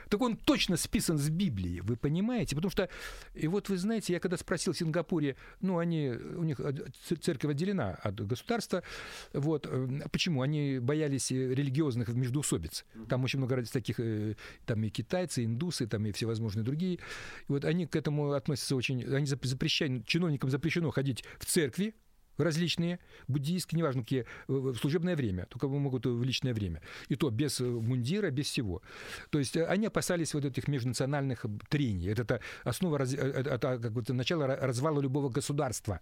[0.09, 2.55] Так он точно списан с Библии, вы понимаете?
[2.55, 2.89] Потому что,
[3.33, 6.59] и вот вы знаете, я когда спросил в Сингапуре, ну, они, у них
[7.21, 8.83] церковь отделена от государства,
[9.33, 10.41] вот, э, почему?
[10.41, 12.85] Они боялись религиозных междоусобиц.
[13.09, 13.99] Там очень много таких,
[14.65, 14.89] там и
[15.31, 16.95] китайцы, индусы, там и всевозможные другие.
[16.95, 16.99] И
[17.47, 21.93] вот они к этому относятся очень, они запрещают, чиновникам запрещено ходить в церкви,
[22.37, 26.81] различные, буддийские, неважно какие, в служебное время, только могут в личное время.
[27.09, 28.81] И то без мундира, без всего.
[29.29, 32.09] То есть э, они опасались вот этих межнациональных трений.
[32.11, 35.99] Это, это основа, э, это, как бы, начало развала любого государства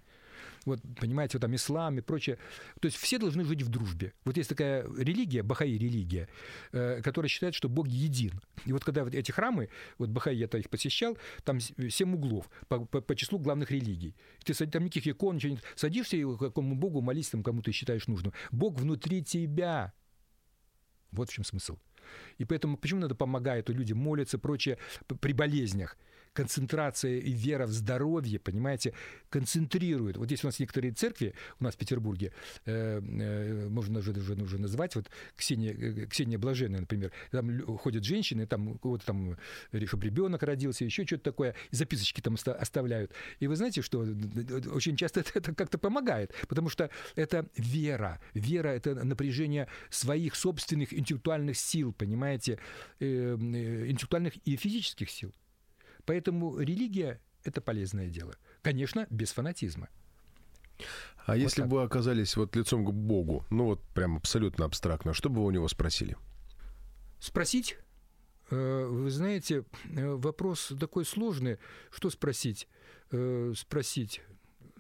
[0.66, 2.38] вот, понимаете, вот там ислам и прочее.
[2.80, 4.14] То есть все должны жить в дружбе.
[4.26, 6.28] Вот есть такая религия, бахаи религия,
[6.72, 8.42] э, которая считает, что Бог един.
[8.66, 12.86] И вот когда вот эти храмы, вот бахаи, я их посещал, там семь углов по,
[12.86, 14.16] по, по числу главных религий.
[14.44, 15.64] Ты там никаких икон, ничего нет.
[15.76, 18.34] Садишься и какому Богу молись, там, кому ты считаешь нужным.
[18.52, 19.94] Бог внутри тебя.
[21.12, 21.78] Вот в чем смысл.
[22.38, 24.78] И поэтому почему надо помогать, люди молятся, прочее,
[25.22, 25.98] при болезнях
[26.34, 28.94] концентрация и вера в здоровье, понимаете,
[29.30, 30.18] концентрирует.
[30.18, 32.32] Вот здесь у нас некоторые церкви, у нас в Петербурге,
[32.66, 38.04] э, э, можно уже, уже, уже назвать, вот Ксения, э, Ксения Блаженная, например, там ходят
[38.04, 39.38] женщины, там кого-то там,
[39.86, 43.12] чтобы ребенок родился, еще что-то такое, записочки там оставляют.
[43.40, 44.00] И вы знаете, что
[44.72, 48.20] очень часто это, это как-то помогает, потому что это вера.
[48.34, 52.60] Вера— это напряжение своих собственных интеллектуальных сил, понимаете,
[53.00, 55.34] э, э интеллектуальных и физических сил.
[56.10, 58.36] Поэтому религия– это полезное дело.
[58.64, 59.90] Конечно, без фанатизма.
[61.28, 61.70] А вот если так.
[61.70, 65.46] бы вы оказались вот лицом к Богу, ну вот прям абсолютно абстрактно, что бы вы
[65.46, 66.18] у него спросили?
[67.20, 67.78] Спросить?
[68.50, 71.60] Э, вы знаете, э, вопрос такой сложный.
[71.92, 72.68] Что спросить?
[73.12, 74.24] Э, спросить.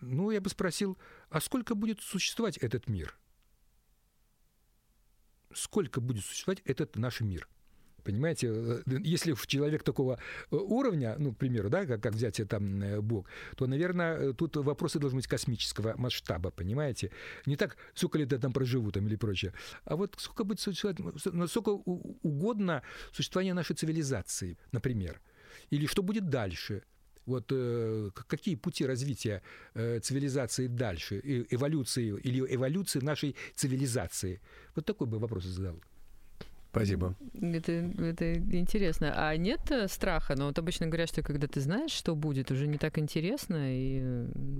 [0.01, 0.97] Ну, я бы спросил,
[1.29, 3.15] а сколько будет существовать этот мир?
[5.53, 7.47] Сколько будет существовать этот наш мир?
[8.03, 10.19] Понимаете, э, если человек такого
[10.51, 14.55] э, уровня, ну, к примеру, да, как, как взять там э, Бог, то, наверное, тут
[14.55, 17.11] вопросы должны быть космического масштаба, понимаете?
[17.45, 19.53] Не так, сколько лет я там проживу там или прочее,
[19.85, 22.81] а вот сколько будет существовать, насколько угодно
[23.11, 25.21] существование нашей цивилизации, например.
[25.71, 26.83] Или что будет дальше,
[27.25, 29.41] вот э, какие пути развития
[29.75, 31.19] э, цивилизации дальше,
[31.51, 34.41] эволюции или эволюции нашей цивилизации?
[34.75, 35.79] Вот такой бы вопрос задал.
[36.79, 37.15] Спасибо.
[37.33, 39.13] Это, это интересно.
[39.15, 40.35] А нет э, страха?
[40.37, 43.57] Но вот обычно говорят, что когда ты знаешь, что будет, уже не так интересно.
[43.69, 44.01] И,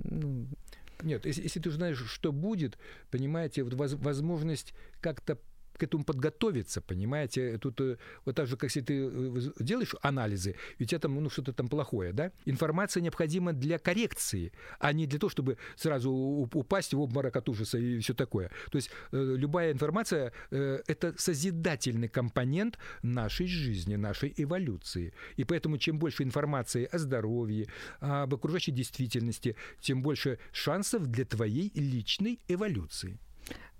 [0.04, 0.46] ну...
[1.02, 2.76] Нет, если, если ты знаешь, что будет,
[3.10, 5.38] понимаете, вот возможность как-то
[5.76, 7.58] к этому подготовиться, понимаете?
[7.58, 11.14] Тут э, вот так же, как если ты э, делаешь анализы, и у тебя там
[11.14, 12.32] ну, что-то там плохое, да?
[12.44, 17.78] Информация необходима для коррекции, а не для того, чтобы сразу упасть в обморок от ужаса
[17.78, 18.50] и все такое.
[18.70, 25.12] То есть э, любая информация— это созидательный компонент нашей жизни, нашей эволюции.
[25.36, 27.68] И поэтому чем больше информации о здоровье,
[28.00, 33.18] об окружающей действительности, тем больше шансов для твоей личной эволюции.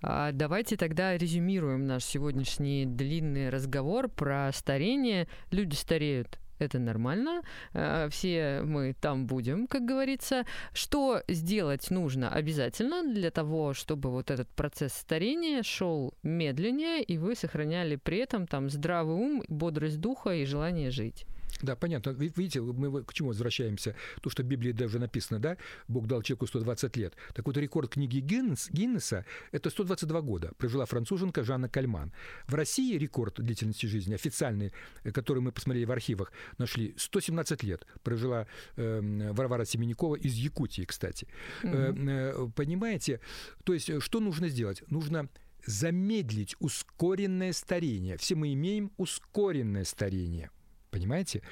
[0.02, 5.28] А давайте тогда резюмируем наш сегодняшний длинный разговор про старение.
[5.50, 7.42] Люди стареют это нормально,
[7.72, 10.44] а, все мы там будем, как говорится.
[10.72, 17.34] Что сделать нужно обязательно для того, чтобы вот этот процесс старения шел медленнее, и вы
[17.34, 21.26] сохраняли при этом там здравый ум, бодрость духа и желание жить?
[21.62, 22.10] Да, понятно.
[22.10, 23.94] Видите, мы к чему возвращаемся?
[24.22, 25.56] То, что в Библии даже написано, да,
[25.88, 27.14] Бог дал человеку 120 лет.
[27.34, 30.52] Так вот, рекорд книги Гиннес, Гиннеса– это 122 года.
[30.58, 32.12] Прожила француженка Жанна Кальман.
[32.46, 34.72] В России рекорд длительности жизни официальный,
[35.04, 37.86] э, который мы посмотрели в архивах, нашли 117 лет.
[38.02, 38.46] Прожила
[38.76, 41.26] э, Варвара Семенякова из Якутии, кстати.
[41.62, 42.10] Mm-hmm.
[42.10, 43.20] Э, понимаете?
[43.64, 44.82] То есть, что нужно сделать?
[44.90, 45.28] Нужно
[45.66, 48.16] замедлить ускоренное старение.
[48.16, 50.50] Все мы имеем ускоренное старение–
[50.90, 51.42] Понимаете?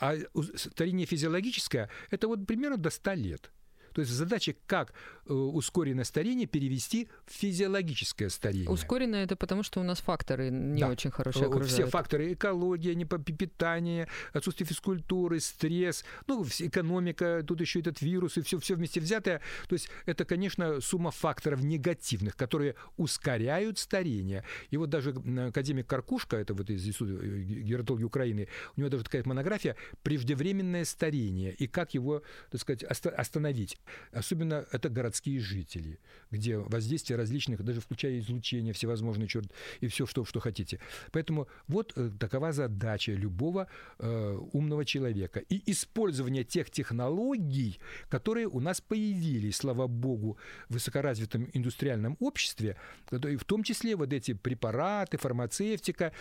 [0.00, 0.14] А
[0.56, 3.50] старение физиологическое– это вот примерно до 100 лет.
[3.92, 4.92] То есть задача, как
[5.26, 8.68] э, ускоренное старение перевести в физиологическое старение.
[8.68, 10.88] Ускоренное это потому, что у нас факторы не да.
[10.88, 11.72] очень хорошие окружают.
[11.72, 12.94] Все факторы экология,
[13.32, 19.40] питание, отсутствие физкультуры, стресс, ну, экономика, тут еще этот вирус и все, все вместе взятое.
[19.68, 24.44] То есть это, конечно, сумма факторов негативных, которые ускоряют старение.
[24.70, 29.04] И вот даже академик Каркушка, это вот из Института э, гератологии Украины, у него даже
[29.04, 33.78] такая монография «Преждевременное старение» и как его, так сказать, остановить.
[34.12, 35.98] Особенно это городские жители,
[36.30, 40.78] где воздействие различных, даже включая излучение, всевозможные черт и все, что, что хотите.
[41.10, 43.66] Поэтому вот э, такова задача любого
[43.98, 45.40] э, умного человека.
[45.40, 47.78] И использование тех технологий,
[48.08, 50.36] которые у нас появились, слава богу,
[50.68, 52.76] в высокоразвитом индустриальном обществе,
[53.10, 56.12] в том числе вот эти препараты, фармацевтика,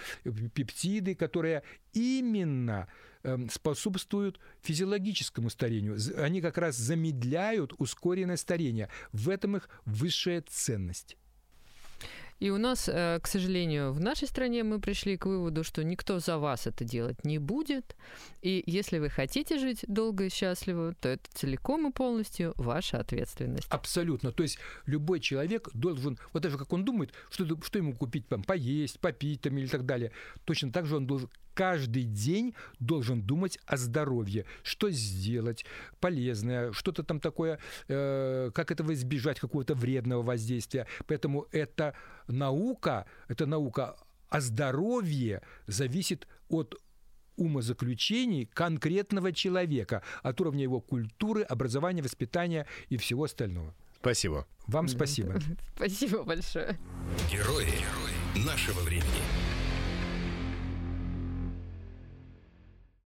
[0.54, 2.88] пептиды, которые именно
[3.52, 5.98] способствуют физиологическому старению.
[6.18, 8.90] Они как раз замедляют ускоренное старение.
[9.12, 11.18] В этом их высшая ценность.
[12.42, 16.20] И у нас, э, к сожалению, в нашей стране мы пришли к выводу, что никто
[16.20, 17.96] за вас это делать не будет.
[18.42, 23.68] И если вы хотите жить долго и счастливо, то это целиком и полностью ваша ответственность.
[23.70, 24.32] Абсолютно.
[24.32, 24.58] То есть
[24.88, 29.42] любой человек должен, вот даже как он думает, что, что ему купить, там, поесть, попить
[29.42, 30.12] там, или так далее,
[30.44, 35.66] точно так же он должен каждый день должен думать о здоровье, что сделать
[36.00, 40.88] полезное, что-то там такое, э, как этого избежать, какого-то вредного воздействия.
[41.08, 41.94] Поэтому эта
[42.28, 43.96] наука, эта наука
[44.30, 46.76] о здоровье зависит от
[47.36, 53.74] умозаключений конкретного человека, от уровня его культуры, образования, воспитания и всего остального.
[54.00, 54.48] Спасибо.
[54.68, 55.40] Вам спасибо.
[55.76, 56.80] Спасибо большое.
[57.30, 59.61] Герои, Герои нашего времени.